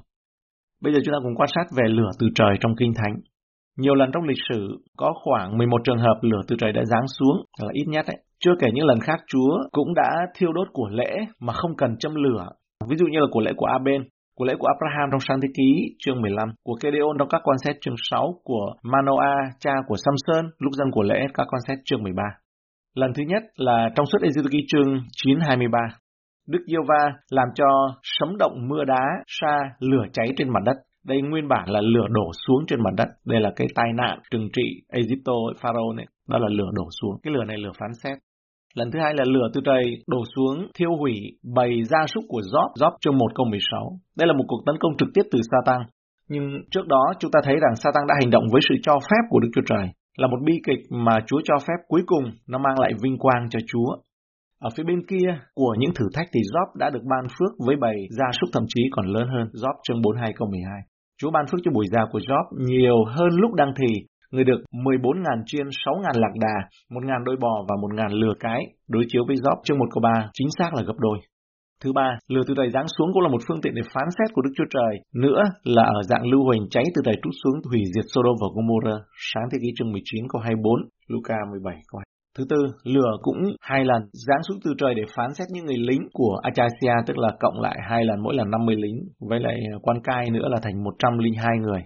Bây 0.83 0.93
giờ 0.93 1.01
chúng 1.05 1.13
ta 1.13 1.19
cùng 1.23 1.35
quan 1.37 1.49
sát 1.55 1.67
về 1.77 1.89
lửa 1.89 2.11
từ 2.19 2.27
trời 2.35 2.57
trong 2.61 2.77
Kinh 2.79 2.93
Thánh. 2.95 3.15
Nhiều 3.79 3.95
lần 3.95 4.11
trong 4.13 4.25
lịch 4.25 4.43
sử 4.49 4.77
có 4.97 5.13
khoảng 5.25 5.59
11 5.59 5.79
trường 5.85 5.99
hợp 5.99 6.19
lửa 6.23 6.41
từ 6.49 6.57
trời 6.59 6.73
đã 6.73 6.83
giáng 6.85 7.09
xuống 7.19 7.37
là 7.61 7.69
ít 7.73 7.85
nhất 7.89 8.05
đấy. 8.09 8.17
Chưa 8.41 8.55
kể 8.61 8.69
những 8.75 8.87
lần 8.87 9.01
khác 9.01 9.21
Chúa 9.27 9.59
cũng 9.73 9.95
đã 9.95 10.11
thiêu 10.37 10.53
đốt 10.53 10.69
của 10.73 10.89
lễ 10.89 11.17
mà 11.41 11.53
không 11.53 11.77
cần 11.77 11.97
châm 11.99 12.15
lửa. 12.15 12.49
Ví 12.89 12.97
dụ 12.97 13.07
như 13.07 13.19
là 13.19 13.27
của 13.31 13.41
lễ 13.41 13.53
của 13.57 13.67
Aben, 13.67 14.03
của 14.37 14.45
lễ 14.45 14.55
của 14.59 14.67
Abraham 14.67 15.09
trong 15.11 15.21
sáng 15.21 15.41
thế 15.41 15.49
ký 15.57 15.97
chương 15.99 16.21
15, 16.21 16.49
của 16.65 16.75
Kedeon 16.83 17.19
trong 17.19 17.29
các 17.29 17.41
quan 17.45 17.59
xét 17.65 17.77
chương 17.81 17.95
6, 18.11 18.35
của 18.45 18.67
Manoah, 18.83 19.39
cha 19.61 19.73
của 19.89 19.97
Samson, 19.97 20.51
lúc 20.59 20.73
dân 20.73 20.91
của 20.93 21.03
lễ 21.03 21.21
các 21.35 21.47
quan 21.51 21.61
xét 21.69 21.79
chương 21.85 22.03
13. 22.03 22.23
Lần 22.95 23.13
thứ 23.15 23.23
nhất 23.27 23.43
là 23.57 23.89
trong 23.95 24.07
suốt 24.07 24.19
Ezekiel 24.23 24.49
ký 24.53 24.59
chương 24.69 25.01
923. 25.17 25.79
Đức 26.49 26.63
Diêu 26.67 26.83
Va 26.89 27.13
làm 27.31 27.49
cho 27.55 27.65
sấm 28.03 28.37
động 28.39 28.69
mưa 28.69 28.85
đá, 28.85 29.05
sa, 29.27 29.59
lửa 29.81 30.05
cháy 30.13 30.27
trên 30.37 30.49
mặt 30.49 30.61
đất. 30.65 30.77
Đây 31.07 31.23
nguyên 31.23 31.49
bản 31.49 31.71
là 31.71 31.81
lửa 31.81 32.07
đổ 32.11 32.31
xuống 32.47 32.65
trên 32.67 32.83
mặt 32.83 32.95
đất. 32.97 33.09
Đây 33.25 33.41
là 33.41 33.53
cái 33.57 33.69
tai 33.75 33.87
nạn 33.95 34.19
trừng 34.31 34.49
trị 34.53 34.83
Egypto, 34.89 35.33
Pharaoh 35.61 35.95
này. 35.97 36.07
Đó 36.29 36.39
là 36.39 36.49
lửa 36.49 36.71
đổ 36.73 36.89
xuống. 37.01 37.15
Cái 37.23 37.33
lửa 37.35 37.45
này 37.49 37.59
lửa 37.59 37.73
phán 37.81 37.91
xét. 38.03 38.19
Lần 38.75 38.91
thứ 38.91 38.99
hai 39.03 39.15
là 39.17 39.25
lửa 39.27 39.49
từ 39.55 39.61
trời 39.65 39.85
đổ 40.07 40.23
xuống 40.37 40.67
thiêu 40.79 40.97
hủy 41.01 41.15
bầy 41.55 41.85
gia 41.85 42.07
súc 42.07 42.25
của 42.29 42.41
Job, 42.41 42.69
Job 42.81 42.91
chương 43.01 43.19
1 43.19 43.27
câu 43.35 43.47
16. 43.47 43.99
Đây 44.17 44.27
là 44.27 44.33
một 44.33 44.45
cuộc 44.49 44.63
tấn 44.67 44.77
công 44.81 44.97
trực 44.99 45.09
tiếp 45.15 45.23
từ 45.31 45.39
Satan. 45.51 45.81
Nhưng 46.29 46.45
trước 46.71 46.87
đó 46.87 47.03
chúng 47.19 47.31
ta 47.31 47.41
thấy 47.45 47.55
rằng 47.55 47.77
Satan 47.77 48.05
đã 48.09 48.15
hành 48.21 48.31
động 48.31 48.45
với 48.53 48.61
sự 48.69 48.75
cho 48.83 48.99
phép 49.11 49.23
của 49.31 49.41
Đức 49.41 49.49
Chúa 49.55 49.67
Trời. 49.67 49.89
Là 50.17 50.27
một 50.27 50.39
bi 50.45 50.55
kịch 50.67 50.81
mà 50.91 51.17
Chúa 51.27 51.41
cho 51.45 51.55
phép 51.59 51.79
cuối 51.89 52.03
cùng 52.07 52.25
nó 52.49 52.59
mang 52.59 52.79
lại 52.81 52.93
vinh 53.03 53.19
quang 53.19 53.47
cho 53.51 53.59
Chúa. 53.67 53.97
Ở 54.67 54.71
phía 54.77 54.85
bên 54.91 55.01
kia 55.11 55.29
của 55.55 55.75
những 55.79 55.91
thử 55.95 56.07
thách 56.15 56.29
thì 56.33 56.41
Job 56.53 56.69
đã 56.75 56.91
được 56.91 57.05
ban 57.11 57.25
phước 57.35 57.53
với 57.67 57.77
bầy 57.77 57.97
gia 58.11 58.29
súc 58.41 58.49
thậm 58.53 58.65
chí 58.69 58.83
còn 58.91 59.07
lớn 59.07 59.27
hơn. 59.35 59.47
Job 59.63 59.75
chương 59.83 60.03
42 60.03 60.33
câu 60.37 60.49
12. 60.51 60.81
Chúa 61.19 61.31
ban 61.31 61.45
phước 61.47 61.61
cho 61.65 61.71
buổi 61.75 61.87
già 61.93 62.03
của 62.13 62.19
Job 62.19 62.45
nhiều 62.71 63.05
hơn 63.05 63.31
lúc 63.43 63.53
đang 63.55 63.73
thì. 63.79 63.93
Người 64.31 64.45
được 64.45 64.61
14.000 64.73 65.43
chiên, 65.47 65.67
6.000 65.67 66.21
lạc 66.23 66.35
đà, 66.41 66.57
1.000 66.91 67.25
đôi 67.25 67.37
bò 67.41 67.65
và 67.69 67.75
1.000 67.77 68.21
lừa 68.21 68.35
cái. 68.41 68.61
Đối 68.89 69.05
chiếu 69.09 69.23
với 69.27 69.37
Job 69.37 69.57
chương 69.65 69.79
1 69.79 69.85
câu 69.95 70.01
3 70.03 70.31
chính 70.33 70.49
xác 70.59 70.75
là 70.75 70.83
gấp 70.83 70.99
đôi. 70.99 71.19
Thứ 71.83 71.93
ba, 71.93 72.19
lừa 72.29 72.43
từ 72.47 72.55
trời 72.57 72.71
giáng 72.71 72.89
xuống 72.99 73.11
cũng 73.13 73.23
là 73.23 73.29
một 73.29 73.43
phương 73.49 73.61
tiện 73.61 73.75
để 73.75 73.83
phán 73.95 74.09
xét 74.19 74.35
của 74.35 74.43
Đức 74.43 74.51
Chúa 74.57 74.71
Trời. 74.71 74.95
Nữa 75.15 75.43
là 75.65 75.83
ở 75.83 76.03
dạng 76.03 76.27
lưu 76.31 76.45
huỳnh 76.45 76.67
cháy 76.71 76.85
từ 76.95 77.03
trời 77.05 77.15
trút 77.23 77.35
xuống 77.43 77.57
hủy 77.71 77.83
diệt 77.95 78.05
Sodom 78.13 78.37
và 78.43 78.49
Gomorrah. 78.55 79.01
Sáng 79.33 79.49
thế 79.51 79.59
ký 79.63 79.69
chương 79.77 79.93
19 79.93 80.25
câu 80.29 80.41
24, 80.43 80.73
Luca 81.09 81.37
17 81.51 81.75
câu 81.93 81.99
2. 81.99 82.18
Thứ 82.39 82.45
tư, 82.49 82.57
lửa 82.85 83.13
cũng 83.23 83.37
hai 83.61 83.85
lần 83.85 84.03
giáng 84.13 84.43
xuống 84.49 84.59
từ 84.65 84.71
trời 84.79 84.95
để 84.95 85.03
phán 85.17 85.35
xét 85.35 85.49
những 85.51 85.65
người 85.67 85.77
lính 85.77 86.03
của 86.13 86.41
Achasia, 86.43 86.95
tức 87.07 87.19
là 87.19 87.29
cộng 87.41 87.61
lại 87.61 87.77
hai 87.91 88.05
lần 88.05 88.23
mỗi 88.23 88.35
lần 88.35 88.51
50 88.51 88.77
lính, 88.77 88.99
với 89.29 89.41
lại 89.41 89.57
quan 89.83 90.01
cai 90.05 90.31
nữa 90.31 90.49
là 90.49 90.59
thành 90.63 90.85
102 90.85 91.59
người. 91.59 91.83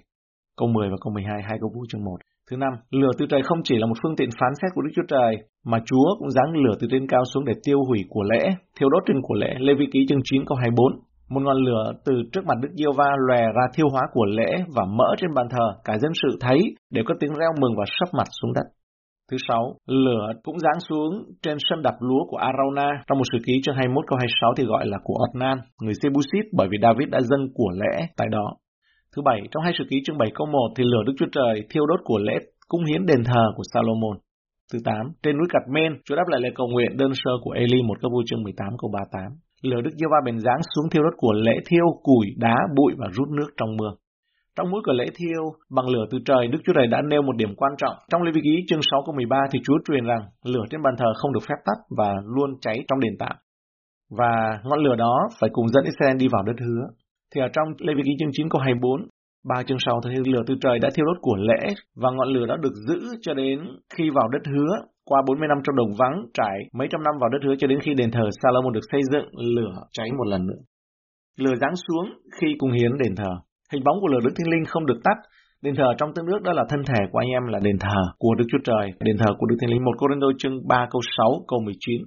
Câu 0.59 0.69
10 0.69 0.91
và 0.91 0.97
câu 1.01 1.13
12, 1.13 1.43
hai 1.43 1.59
câu 1.61 1.71
vũ 1.75 1.85
chương 1.89 2.05
1. 2.05 2.17
Thứ 2.51 2.57
năm, 2.57 2.73
lửa 2.91 3.11
từ 3.19 3.27
trời 3.29 3.43
không 3.43 3.59
chỉ 3.65 3.79
là 3.79 3.87
một 3.87 3.95
phương 4.03 4.17
tiện 4.17 4.29
phán 4.41 4.53
xét 4.63 4.71
của 4.75 4.83
Đức 4.83 4.91
Chúa 4.97 5.09
Trời, 5.09 5.37
mà 5.65 5.79
Chúa 5.87 6.07
cũng 6.19 6.31
giáng 6.31 6.53
lửa 6.65 6.75
từ 6.81 6.87
trên 6.91 7.07
cao 7.07 7.25
xuống 7.25 7.45
để 7.45 7.53
tiêu 7.65 7.79
hủy 7.89 8.05
của 8.09 8.23
lễ, 8.23 8.43
thiêu 8.79 8.89
đốt 8.89 9.03
trên 9.07 9.17
của 9.23 9.35
lễ. 9.35 9.55
Lê 9.59 9.75
Vi 9.75 9.87
Ký 9.93 10.07
chương 10.09 10.25
9 10.25 10.45
câu 10.47 10.57
24. 10.57 10.87
Một 11.29 11.41
ngọn 11.45 11.57
lửa 11.57 11.93
từ 12.05 12.15
trước 12.33 12.45
mặt 12.47 12.59
Đức 12.63 12.69
Diêu 12.79 12.93
Va 12.93 13.11
lòe 13.29 13.41
ra 13.41 13.65
thiêu 13.75 13.87
hóa 13.93 14.03
của 14.13 14.25
lễ 14.25 14.51
và 14.77 14.85
mỡ 14.85 15.15
trên 15.19 15.35
bàn 15.35 15.47
thờ, 15.51 15.67
cả 15.85 15.99
dân 15.99 16.13
sự 16.23 16.37
thấy 16.41 16.59
đều 16.91 17.05
có 17.07 17.15
tiếng 17.21 17.35
reo 17.41 17.51
mừng 17.61 17.75
và 17.79 17.85
sấp 17.99 18.09
mặt 18.19 18.29
xuống 18.41 18.53
đất. 18.53 18.65
Thứ 19.33 19.39
sáu, 19.49 19.65
lửa 19.87 20.27
cũng 20.43 20.59
giáng 20.59 20.81
xuống 20.89 21.13
trên 21.43 21.57
sân 21.69 21.83
đập 21.83 21.95
lúa 22.01 22.25
của 22.31 22.37
Arauna. 22.37 22.89
Trong 23.07 23.19
một 23.19 23.29
sử 23.33 23.39
ký 23.47 23.53
chương 23.63 23.75
21 23.75 24.05
câu 24.09 24.17
26 24.19 24.53
thì 24.57 24.65
gọi 24.65 24.85
là 24.87 24.99
của 25.05 25.17
Otnan, 25.25 25.59
người 25.83 25.95
Sebusit 26.01 26.45
bởi 26.59 26.69
vì 26.71 26.79
David 26.83 27.09
đã 27.15 27.21
dâng 27.21 27.45
của 27.55 27.71
lễ 27.81 28.07
tại 28.17 28.29
đó. 28.31 28.47
Thứ 29.13 29.23
bảy, 29.29 29.41
trong 29.51 29.63
hai 29.63 29.73
sử 29.79 29.85
ký 29.91 29.97
chương 30.05 30.19
7 30.19 30.31
câu 30.35 30.47
1 30.47 30.59
thì 30.77 30.85
lửa 30.85 31.03
Đức 31.07 31.13
Chúa 31.19 31.31
Trời 31.33 31.55
thiêu 31.71 31.87
đốt 31.87 32.01
của 32.05 32.19
lễ 32.19 32.37
cung 32.69 32.85
hiến 32.85 33.07
đền 33.07 33.23
thờ 33.25 33.45
của 33.57 33.63
Salomon. 33.73 34.17
Thứ 34.73 34.79
8, 34.85 34.95
trên 35.23 35.37
núi 35.39 35.47
Cạt 35.51 35.65
Men, 35.75 35.93
Chúa 36.05 36.17
đáp 36.17 36.29
lại 36.29 36.41
lời 36.41 36.53
cầu 36.55 36.67
nguyện 36.69 36.97
đơn 36.97 37.11
sơ 37.15 37.31
của 37.43 37.51
Eli 37.51 37.83
một 37.83 37.99
câu 38.01 38.11
vui 38.15 38.25
chương 38.27 38.43
18 38.43 38.69
câu 38.81 38.91
38. 38.93 39.23
Lửa 39.63 39.81
Đức 39.85 39.95
Giê-va 39.99 40.19
bền 40.25 40.39
dáng 40.39 40.61
xuống 40.75 40.91
thiêu 40.91 41.03
đốt 41.03 41.15
của 41.17 41.33
lễ 41.33 41.57
thiêu, 41.69 41.87
củi, 42.03 42.27
đá, 42.37 42.57
bụi 42.77 42.93
và 42.99 43.07
rút 43.17 43.29
nước 43.29 43.51
trong 43.57 43.77
mưa. 43.79 43.93
Trong 44.57 44.71
mỗi 44.71 44.81
cửa 44.85 44.93
lễ 44.93 45.07
thiêu 45.17 45.43
bằng 45.71 45.89
lửa 45.89 46.05
từ 46.11 46.19
trời, 46.25 46.47
Đức 46.47 46.59
Chúa 46.65 46.73
Trời 46.77 46.87
đã 46.87 46.99
nêu 47.11 47.23
một 47.23 47.37
điểm 47.37 47.55
quan 47.57 47.73
trọng. 47.79 47.97
Trong 48.11 48.23
Lê 48.23 48.33
Vi 48.35 48.41
Ký 48.45 48.65
chương 48.69 48.81
6 48.91 49.03
câu 49.07 49.15
13 49.15 49.37
thì 49.53 49.59
Chúa 49.65 49.79
truyền 49.85 50.05
rằng 50.05 50.23
lửa 50.45 50.65
trên 50.71 50.83
bàn 50.83 50.95
thờ 50.99 51.13
không 51.17 51.33
được 51.33 51.45
phép 51.49 51.59
tắt 51.65 51.79
và 51.99 52.15
luôn 52.35 52.51
cháy 52.61 52.77
trong 52.89 53.01
đền 53.01 53.13
tạm. 53.19 53.37
Và 54.19 54.61
ngọn 54.65 54.81
lửa 54.85 54.97
đó 54.97 55.29
phải 55.41 55.51
cùng 55.53 55.69
dẫn 55.69 55.85
Israel 55.85 56.17
đi 56.17 56.29
vào 56.29 56.43
đất 56.43 56.57
hứa. 56.67 56.83
Thì 57.35 57.41
ở 57.41 57.49
trong 57.53 57.69
Lê 57.79 57.93
Vi 57.97 58.03
Ký 58.05 58.13
chương 58.19 58.33
9 58.33 58.49
câu 58.49 58.61
24, 58.61 59.01
ba 59.49 59.63
chương 59.63 59.79
sau 59.87 60.01
thì 60.05 60.33
lửa 60.33 60.43
từ 60.47 60.55
trời 60.61 60.79
đã 60.79 60.89
thiêu 60.95 61.07
đốt 61.07 61.17
của 61.21 61.37
lễ 61.37 61.75
và 61.97 62.11
ngọn 62.11 62.29
lửa 62.29 62.47
đó 62.47 62.57
được 62.57 62.75
giữ 62.89 63.01
cho 63.21 63.35
đến 63.35 63.59
khi 63.95 64.11
vào 64.11 64.29
đất 64.29 64.43
hứa. 64.53 64.73
Qua 65.05 65.23
40 65.27 65.49
năm 65.49 65.59
trong 65.65 65.77
đồng 65.77 65.93
vắng 65.99 66.27
trải 66.35 66.59
mấy 66.73 66.89
trăm 66.91 67.03
năm 67.03 67.15
vào 67.21 67.31
đất 67.31 67.39
hứa 67.45 67.55
cho 67.59 67.67
đến 67.67 67.79
khi 67.81 67.95
đền 67.95 68.11
thờ 68.11 68.25
Salomon 68.43 68.73
được 68.73 68.87
xây 68.93 69.01
dựng, 69.13 69.27
lửa 69.57 69.75
cháy 69.93 70.09
một 70.19 70.27
lần 70.27 70.47
nữa. 70.47 70.63
Lửa 71.39 71.55
giáng 71.61 71.75
xuống 71.77 72.07
khi 72.41 72.47
cung 72.59 72.73
hiến 72.73 72.91
đền 72.99 73.15
thờ. 73.17 73.33
Hình 73.73 73.85
bóng 73.85 73.99
của 74.01 74.11
lửa 74.13 74.23
Đức 74.25 74.35
Thiên 74.37 74.51
Linh 74.53 74.65
không 74.73 74.87
được 74.87 75.01
tắt. 75.07 75.17
Đền 75.65 75.75
thờ 75.79 75.89
trong 75.99 76.11
tương 76.15 76.27
ước 76.33 76.43
đó 76.47 76.53
là 76.53 76.65
thân 76.71 76.83
thể 76.89 77.01
của 77.11 77.19
anh 77.25 77.31
em 77.37 77.45
là 77.53 77.59
đền 77.67 77.79
thờ 77.85 78.01
của 78.19 78.35
Đức 78.39 78.45
Chúa 78.51 78.63
Trời, 78.69 78.87
đền 79.07 79.17
thờ 79.19 79.31
của 79.39 79.47
Đức 79.47 79.57
Thiên 79.61 79.71
Linh. 79.71 79.85
Một 79.85 79.95
Cô 79.99 80.07
Đô 80.09 80.31
chương 80.39 80.57
3 80.69 80.87
câu 80.91 81.01
6 81.17 81.31
câu 81.49 81.59
19. 81.61 82.01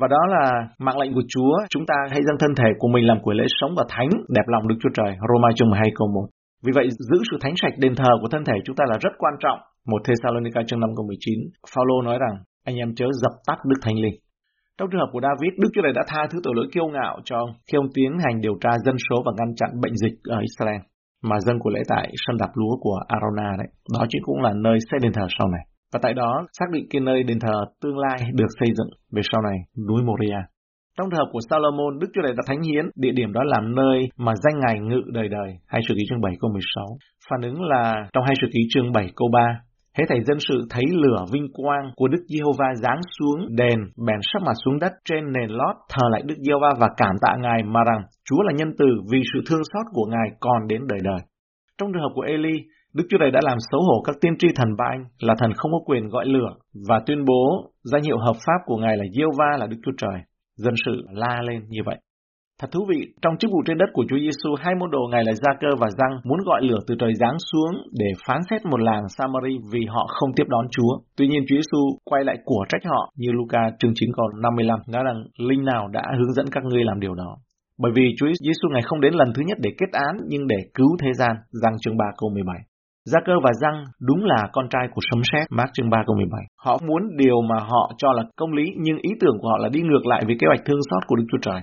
Và 0.00 0.06
đó 0.14 0.22
là 0.34 0.44
mạng 0.78 0.98
lệnh 1.00 1.12
của 1.14 1.26
Chúa, 1.32 1.54
chúng 1.70 1.86
ta 1.90 1.94
hãy 2.10 2.20
dâng 2.26 2.38
thân 2.40 2.54
thể 2.58 2.68
của 2.78 2.88
mình 2.94 3.06
làm 3.06 3.18
của 3.22 3.32
lễ 3.32 3.44
sống 3.60 3.72
và 3.78 3.84
thánh, 3.88 4.10
đẹp 4.36 4.46
lòng 4.52 4.68
Đức 4.68 4.78
Chúa 4.82 4.94
Trời. 4.98 5.10
Roma 5.28 5.48
chương 5.56 5.70
12 5.70 5.90
câu 5.98 6.08
1. 6.14 6.26
Vì 6.64 6.72
vậy, 6.74 6.86
giữ 7.08 7.18
sự 7.30 7.36
thánh 7.40 7.56
sạch 7.56 7.74
đền 7.78 7.94
thờ 7.94 8.10
của 8.20 8.28
thân 8.30 8.44
thể 8.44 8.56
chúng 8.64 8.76
ta 8.76 8.84
là 8.90 8.96
rất 9.04 9.12
quan 9.18 9.34
trọng. 9.42 9.58
Một 9.90 10.00
Thessalonica 10.04 10.60
chương 10.66 10.80
5 10.80 10.90
câu 10.96 11.06
19, 11.06 11.38
Phaolô 11.72 12.02
nói 12.02 12.18
rằng, 12.18 12.34
anh 12.64 12.76
em 12.76 12.94
chớ 12.98 13.06
dập 13.22 13.34
tắt 13.46 13.58
Đức 13.70 13.78
Thánh 13.82 13.98
Linh. 14.04 14.16
Trong 14.78 14.88
trường 14.90 15.00
hợp 15.00 15.10
của 15.12 15.20
David, 15.26 15.52
Đức 15.62 15.70
Chúa 15.74 15.82
Trời 15.82 15.92
đã 15.98 16.02
tha 16.08 16.20
thứ 16.30 16.38
tội 16.42 16.54
lỗi 16.56 16.66
kiêu 16.72 16.86
ngạo 16.86 17.14
cho 17.24 17.36
ông 17.44 17.50
khi 17.66 17.76
ông 17.82 17.88
tiến 17.94 18.10
hành 18.24 18.40
điều 18.40 18.56
tra 18.62 18.70
dân 18.84 18.96
số 19.08 19.16
và 19.26 19.32
ngăn 19.38 19.54
chặn 19.58 19.70
bệnh 19.82 19.96
dịch 20.02 20.16
ở 20.24 20.38
Israel 20.48 20.80
mà 21.22 21.36
dân 21.40 21.58
của 21.58 21.70
lễ 21.70 21.80
tại 21.88 22.12
sân 22.26 22.36
đạp 22.36 22.50
lúa 22.54 22.76
của 22.80 22.98
Arona 23.08 23.56
đấy. 23.58 23.68
Đó 23.94 24.06
chính 24.08 24.22
cũng 24.24 24.42
là 24.42 24.52
nơi 24.56 24.78
xây 24.90 24.98
đền 25.02 25.12
thờ 25.12 25.26
sau 25.38 25.48
này. 25.48 25.64
Và 25.92 26.00
tại 26.02 26.14
đó 26.14 26.46
xác 26.52 26.66
định 26.72 26.86
cái 26.90 27.00
nơi 27.00 27.22
đền 27.22 27.38
thờ 27.40 27.64
tương 27.82 27.98
lai 27.98 28.18
được 28.34 28.50
xây 28.60 28.68
dựng 28.76 28.88
về 29.12 29.22
sau 29.32 29.42
này, 29.42 29.58
núi 29.88 30.02
Moria. 30.02 30.40
Trong 30.98 31.10
trường 31.10 31.18
hợp 31.18 31.30
của 31.32 31.40
Salomon, 31.50 31.98
Đức 32.00 32.06
Chúa 32.14 32.22
Trời 32.22 32.32
đã 32.36 32.42
thánh 32.46 32.62
hiến, 32.62 32.84
địa 32.96 33.12
điểm 33.12 33.32
đó 33.32 33.40
làm 33.44 33.74
nơi 33.74 34.08
mà 34.16 34.32
danh 34.42 34.60
ngài 34.60 34.80
ngự 34.80 35.02
đời 35.06 35.28
đời. 35.28 35.50
Hai 35.66 35.80
sự 35.88 35.94
ký 35.94 36.02
chương 36.08 36.20
7 36.20 36.32
câu 36.40 36.50
16. 36.52 36.86
Phản 37.30 37.42
ứng 37.42 37.62
là 37.62 38.08
trong 38.12 38.24
hai 38.24 38.34
sự 38.40 38.46
ký 38.52 38.60
chương 38.74 38.92
7 38.92 39.10
câu 39.16 39.28
3. 39.32 39.40
Hễ 39.98 40.04
thầy 40.08 40.18
dân 40.26 40.38
sự 40.48 40.66
thấy 40.70 40.84
lửa 41.02 41.24
vinh 41.32 41.48
quang 41.52 41.90
của 41.96 42.08
Đức 42.08 42.22
Giê-hô-va 42.28 42.74
giáng 42.82 43.00
xuống 43.18 43.56
đền, 43.56 43.78
bèn 44.06 44.20
sắp 44.32 44.42
mặt 44.46 44.56
xuống 44.64 44.78
đất 44.78 44.92
trên 45.04 45.32
nền 45.32 45.50
lót 45.50 45.76
thờ 45.92 46.08
lại 46.10 46.22
Đức 46.24 46.34
Giê-hô-va 46.44 46.70
và 46.80 46.88
cảm 46.96 47.14
tạ 47.22 47.36
Ngài 47.40 47.62
mà 47.62 47.80
rằng 47.86 48.02
Chúa 48.28 48.42
là 48.42 48.52
nhân 48.56 48.70
từ 48.78 48.86
vì 49.12 49.20
sự 49.32 49.40
thương 49.48 49.64
xót 49.72 49.86
của 49.92 50.06
Ngài 50.10 50.28
còn 50.40 50.66
đến 50.68 50.80
đời 50.88 51.00
đời. 51.02 51.20
Trong 51.78 51.92
trường 51.92 52.02
hợp 52.02 52.12
của 52.14 52.22
Eli, 52.22 52.54
Đức 52.94 53.04
Chúa 53.10 53.18
Trời 53.20 53.30
đã 53.30 53.40
làm 53.42 53.58
xấu 53.70 53.80
hổ 53.80 54.02
các 54.04 54.16
tiên 54.20 54.32
tri 54.38 54.48
thần 54.56 54.68
ba 54.78 54.84
anh 54.90 55.04
là 55.20 55.34
thần 55.38 55.52
không 55.56 55.72
có 55.72 55.78
quyền 55.86 56.08
gọi 56.08 56.26
lửa 56.26 56.50
và 56.88 57.00
tuyên 57.06 57.24
bố 57.24 57.70
danh 57.84 58.02
hiệu 58.02 58.18
hợp 58.18 58.36
pháp 58.46 58.60
của 58.66 58.76
Ngài 58.76 58.96
là 58.96 59.04
Giê-hô-va 59.16 59.56
là 59.58 59.66
Đức 59.66 59.76
Chúa 59.84 59.96
Trời. 59.96 60.20
Dân 60.56 60.74
sự 60.86 61.02
la 61.10 61.42
lên 61.42 61.60
như 61.68 61.80
vậy. 61.86 61.96
Thật 62.60 62.70
thú 62.72 62.80
vị, 62.90 63.00
trong 63.22 63.34
chức 63.38 63.50
vụ 63.50 63.62
trên 63.66 63.78
đất 63.78 63.90
của 63.92 64.04
Chúa 64.08 64.20
Giêsu, 64.24 64.54
hai 64.62 64.74
môn 64.78 64.90
đồ 64.90 65.02
ngài 65.10 65.24
là 65.24 65.32
Gia 65.32 65.52
Cơ 65.60 65.70
và 65.80 65.88
Răng 65.98 66.14
muốn 66.28 66.40
gọi 66.48 66.60
lửa 66.62 66.80
từ 66.86 66.94
trời 67.00 67.14
giáng 67.20 67.36
xuống 67.48 67.72
để 68.00 68.10
phán 68.26 68.40
xét 68.50 68.60
một 68.64 68.80
làng 68.80 69.04
Samari 69.16 69.54
vì 69.72 69.82
họ 69.94 70.06
không 70.08 70.30
tiếp 70.36 70.46
đón 70.48 70.66
Chúa. 70.70 70.92
Tuy 71.16 71.26
nhiên 71.28 71.42
Chúa 71.48 71.56
Giêsu 71.56 71.80
quay 72.04 72.24
lại 72.24 72.36
của 72.44 72.64
trách 72.68 72.84
họ 72.90 73.12
như 73.16 73.28
Luca 73.32 73.62
chương 73.78 73.92
9 73.94 74.10
câu 74.16 74.26
55 74.42 74.78
nói 74.92 75.02
rằng 75.06 75.18
linh 75.48 75.64
nào 75.64 75.88
đã 75.88 76.02
hướng 76.18 76.32
dẫn 76.32 76.46
các 76.52 76.64
ngươi 76.64 76.84
làm 76.84 77.00
điều 77.00 77.14
đó. 77.14 77.36
Bởi 77.82 77.92
vì 77.94 78.14
Chúa 78.18 78.26
Giêsu 78.44 78.68
ngài 78.72 78.82
không 78.82 79.00
đến 79.00 79.14
lần 79.14 79.28
thứ 79.34 79.42
nhất 79.46 79.58
để 79.60 79.70
kết 79.78 79.90
án 79.92 80.14
nhưng 80.28 80.46
để 80.46 80.56
cứu 80.74 80.90
thế 81.02 81.10
gian, 81.18 81.32
Giăng 81.62 81.76
chương 81.80 81.96
3 81.96 82.04
câu 82.18 82.30
17. 82.34 82.56
Gia 83.04 83.20
cơ 83.26 83.32
và 83.44 83.50
Răng 83.62 83.84
đúng 84.08 84.24
là 84.24 84.48
con 84.52 84.66
trai 84.70 84.88
của 84.94 85.02
sấm 85.10 85.20
sét, 85.32 85.46
Mark 85.50 85.70
chương 85.72 85.90
3 85.90 85.98
câu 86.06 86.16
17. 86.16 86.40
Họ 86.64 86.78
muốn 86.88 87.02
điều 87.16 87.38
mà 87.50 87.58
họ 87.60 87.92
cho 87.98 88.12
là 88.12 88.22
công 88.36 88.52
lý 88.52 88.64
nhưng 88.76 88.98
ý 89.02 89.10
tưởng 89.20 89.36
của 89.40 89.48
họ 89.48 89.58
là 89.58 89.68
đi 89.68 89.80
ngược 89.80 90.06
lại 90.06 90.22
với 90.26 90.36
kế 90.40 90.46
hoạch 90.46 90.64
thương 90.66 90.80
xót 90.90 91.02
của 91.06 91.16
Đức 91.16 91.24
Chúa 91.32 91.38
Trời. 91.42 91.60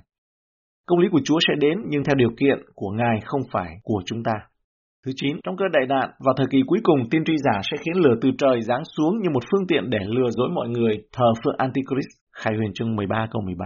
Công 0.87 0.99
lý 0.99 1.07
của 1.11 1.21
Chúa 1.23 1.39
sẽ 1.47 1.53
đến 1.59 1.77
nhưng 1.87 2.03
theo 2.03 2.15
điều 2.15 2.29
kiện 2.39 2.57
của 2.75 2.89
Ngài 2.89 3.19
không 3.25 3.41
phải 3.51 3.69
của 3.83 4.01
chúng 4.05 4.23
ta. 4.23 4.33
Thứ 5.05 5.11
9, 5.15 5.37
trong 5.43 5.57
cơn 5.57 5.71
đại 5.71 5.85
nạn, 5.87 6.09
vào 6.25 6.33
thời 6.37 6.47
kỳ 6.51 6.59
cuối 6.67 6.79
cùng, 6.83 6.99
tiên 7.11 7.23
tri 7.25 7.33
giả 7.37 7.61
sẽ 7.71 7.77
khiến 7.83 8.03
lửa 8.03 8.15
từ 8.21 8.29
trời 8.37 8.61
giáng 8.61 8.83
xuống 8.97 9.13
như 9.21 9.29
một 9.29 9.43
phương 9.51 9.67
tiện 9.67 9.89
để 9.89 9.99
lừa 10.15 10.29
dối 10.29 10.49
mọi 10.55 10.69
người 10.69 10.93
thờ 11.13 11.29
phượng 11.43 11.57
Antichrist. 11.57 12.11
Khai 12.39 12.53
huyền 12.57 12.71
chương 12.73 12.95
13 12.95 13.27
câu 13.31 13.41
13. 13.41 13.65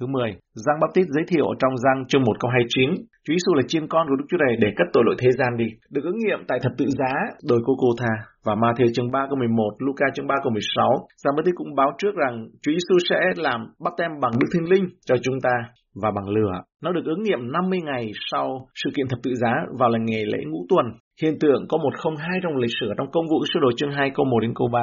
Thứ 0.00 0.06
10, 0.06 0.30
Giang 0.64 0.80
Baptist 0.82 1.08
giới 1.14 1.24
thiệu 1.28 1.46
trong 1.60 1.74
Giang 1.84 1.98
chương 2.08 2.22
1 2.22 2.32
câu 2.40 2.50
29, 2.50 2.90
Chúa 3.24 3.34
Giêsu 3.34 3.54
là 3.54 3.62
chiên 3.68 3.88
con 3.92 4.04
của 4.08 4.16
Đức 4.16 4.26
Chúa 4.28 4.40
Trời 4.42 4.56
để 4.62 4.68
cất 4.76 4.88
tội 4.92 5.02
lỗi 5.06 5.16
thế 5.18 5.30
gian 5.38 5.56
đi. 5.56 5.68
Được 5.94 6.04
ứng 6.04 6.18
nghiệm 6.18 6.40
tại 6.48 6.58
thập 6.62 6.72
tự 6.78 6.86
giá, 6.98 7.12
đồi 7.50 7.60
cô 7.66 7.72
cô 7.82 7.88
tha 8.00 8.14
và 8.46 8.54
Matthew 8.54 8.88
chương 8.94 9.10
3 9.10 9.26
câu 9.28 9.38
11, 9.38 9.70
Luca 9.78 10.06
chương 10.14 10.26
3 10.26 10.34
câu 10.42 10.52
16. 10.52 11.08
Giăng 11.22 11.36
Baptist 11.36 11.56
cũng 11.56 11.74
báo 11.74 11.90
trước 11.98 12.14
rằng 12.22 12.34
Chúa 12.62 12.72
Giêsu 12.76 12.94
sẽ 13.08 13.18
làm 13.46 13.60
bắp 13.84 13.92
tem 13.98 14.10
bằng 14.22 14.32
Đức 14.40 14.48
Thánh 14.52 14.68
Linh 14.72 14.86
cho 15.06 15.14
chúng 15.24 15.38
ta 15.42 15.54
và 16.02 16.10
bằng 16.10 16.28
lửa. 16.28 16.52
Nó 16.82 16.92
được 16.92 17.04
ứng 17.04 17.22
nghiệm 17.22 17.52
50 17.52 17.80
ngày 17.84 18.10
sau 18.30 18.68
sự 18.74 18.90
kiện 18.96 19.08
thập 19.08 19.18
tự 19.22 19.34
giá 19.34 19.52
vào 19.78 19.88
là 19.88 19.98
ngày 19.98 20.24
lễ 20.26 20.38
ngũ 20.46 20.66
tuần. 20.68 20.86
Hiện 21.22 21.34
tượng 21.40 21.66
có 21.68 21.78
một 21.78 21.94
không 21.96 22.16
hai 22.16 22.38
trong 22.42 22.56
lịch 22.56 22.76
sử 22.80 22.86
trong 22.98 23.10
công 23.12 23.26
vụ 23.30 23.38
sơ 23.44 23.60
đồ 23.60 23.70
chương 23.76 23.92
2 23.92 24.10
câu 24.14 24.26
1 24.26 24.40
đến 24.40 24.52
câu 24.54 24.68
3 24.72 24.80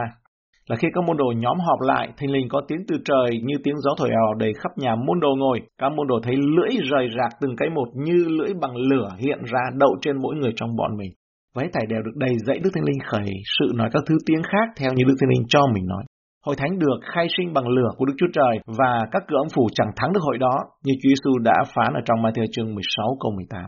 là 0.67 0.75
khi 0.75 0.87
các 0.93 1.03
môn 1.07 1.17
đồ 1.17 1.33
nhóm 1.37 1.57
họp 1.59 1.81
lại, 1.81 2.09
thình 2.17 2.31
lình 2.31 2.49
có 2.49 2.61
tiếng 2.67 2.79
từ 2.87 2.95
trời 3.05 3.41
như 3.43 3.55
tiếng 3.63 3.77
gió 3.77 3.91
thổi 3.97 4.09
ào 4.09 4.33
đầy 4.33 4.53
khắp 4.53 4.71
nhà 4.77 4.95
môn 4.95 5.19
đồ 5.19 5.35
ngồi. 5.37 5.59
Các 5.77 5.89
môn 5.95 6.07
đồ 6.07 6.19
thấy 6.23 6.35
lưỡi 6.35 6.77
rời 6.91 7.09
rạc 7.17 7.31
từng 7.41 7.55
cái 7.57 7.69
một 7.69 7.87
như 7.93 8.25
lưỡi 8.27 8.53
bằng 8.61 8.75
lửa 8.75 9.09
hiện 9.17 9.39
ra 9.51 9.61
đậu 9.77 9.95
trên 10.01 10.21
mỗi 10.21 10.35
người 10.35 10.51
trong 10.55 10.75
bọn 10.75 10.97
mình. 10.97 11.11
Váy 11.55 11.69
thải 11.73 11.85
đều 11.89 12.01
được 12.01 12.15
đầy 12.15 12.35
dẫy 12.45 12.59
Đức 12.63 12.69
Thánh 12.73 12.83
Linh 12.83 12.99
khởi 13.05 13.33
sự 13.59 13.65
nói 13.75 13.89
các 13.93 14.03
thứ 14.07 14.15
tiếng 14.25 14.43
khác 14.43 14.67
theo 14.77 14.91
như 14.95 15.03
Đức 15.07 15.15
Thánh 15.19 15.29
Linh 15.29 15.45
cho 15.47 15.61
mình 15.73 15.85
nói. 15.87 16.03
Hội 16.45 16.55
thánh 16.57 16.79
được 16.79 16.99
khai 17.01 17.27
sinh 17.37 17.53
bằng 17.53 17.67
lửa 17.67 17.89
của 17.97 18.05
Đức 18.05 18.13
Chúa 18.17 18.31
Trời 18.33 18.55
và 18.79 18.99
các 19.11 19.23
cửa 19.27 19.37
ông 19.37 19.53
phủ 19.55 19.67
chẳng 19.73 19.91
thắng 19.95 20.13
được 20.13 20.23
hội 20.23 20.37
đó 20.37 20.55
như 20.83 20.93
Chúa 20.93 21.09
Giêsu 21.09 21.37
đã 21.37 21.57
phán 21.75 21.93
ở 21.93 22.01
trong 22.05 22.19
Matthew 22.23 22.45
chương 22.51 22.75
16 22.75 23.17
câu 23.19 23.31
18. 23.35 23.61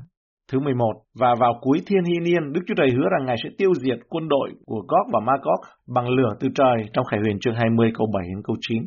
Thứ 0.52 0.60
11, 0.60 0.94
và 1.20 1.36
vào 1.40 1.54
cuối 1.62 1.78
thiên 1.88 2.04
hy 2.04 2.20
niên, 2.20 2.54
Đức 2.54 2.62
Chúa 2.68 2.74
Trời 2.78 2.88
hứa 2.96 3.08
rằng 3.12 3.26
Ngài 3.26 3.36
sẽ 3.44 3.50
tiêu 3.58 3.74
diệt 3.74 4.00
quân 4.10 4.28
đội 4.28 4.50
của 4.66 4.82
Gog 4.88 5.08
và 5.14 5.20
Magog 5.20 5.62
bằng 5.96 6.10
lửa 6.10 6.32
từ 6.40 6.48
trời 6.56 6.78
trong 6.94 7.06
Khải 7.06 7.20
huyền 7.20 7.40
chương 7.40 7.56
20 7.56 7.92
câu 7.98 8.08
7 8.14 8.24
đến 8.28 8.42
câu 8.44 8.56
9. 8.60 8.84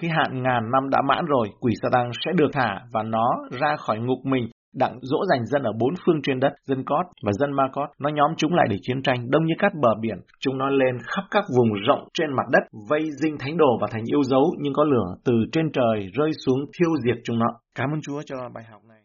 Khi 0.00 0.08
hạn 0.08 0.42
ngàn 0.42 0.62
năm 0.72 0.90
đã 0.90 0.98
mãn 1.08 1.24
rồi, 1.24 1.48
quỷ 1.60 1.72
Satan 1.82 2.10
sẽ 2.24 2.32
được 2.36 2.50
thả 2.52 2.70
và 2.92 3.02
nó 3.02 3.26
ra 3.60 3.76
khỏi 3.76 3.98
ngục 3.98 4.18
mình 4.24 4.48
đặng 4.74 4.98
dỗ 5.02 5.18
dành 5.30 5.46
dân 5.46 5.62
ở 5.62 5.72
bốn 5.80 5.94
phương 6.06 6.22
trên 6.22 6.40
đất, 6.40 6.52
dân 6.64 6.84
Cót 6.84 7.06
và 7.22 7.32
dân 7.32 7.52
Ma 7.52 7.64
Cót. 7.72 7.88
Nó 7.98 8.08
nhóm 8.10 8.30
chúng 8.36 8.54
lại 8.54 8.66
để 8.70 8.76
chiến 8.82 9.02
tranh, 9.02 9.30
đông 9.30 9.44
như 9.44 9.54
cát 9.58 9.72
bờ 9.82 9.88
biển. 10.00 10.18
Chúng 10.40 10.58
nó 10.58 10.70
lên 10.70 10.98
khắp 10.98 11.22
các 11.30 11.44
vùng 11.56 11.68
rộng 11.86 12.08
trên 12.14 12.30
mặt 12.36 12.46
đất, 12.52 12.62
vây 12.88 13.02
dinh 13.22 13.36
thánh 13.38 13.56
đồ 13.56 13.78
và 13.80 13.88
thành 13.90 14.04
yêu 14.12 14.22
dấu, 14.22 14.54
nhưng 14.58 14.72
có 14.72 14.84
lửa 14.84 15.14
từ 15.24 15.32
trên 15.52 15.72
trời 15.72 16.08
rơi 16.14 16.30
xuống 16.46 16.58
thiêu 16.78 16.90
diệt 17.04 17.16
chúng 17.24 17.38
nó. 17.38 17.46
Cảm 17.74 17.90
ơn 17.90 18.00
Chúa 18.02 18.22
cho 18.26 18.36
bài 18.54 18.64
học 18.70 18.80
này. 18.88 19.03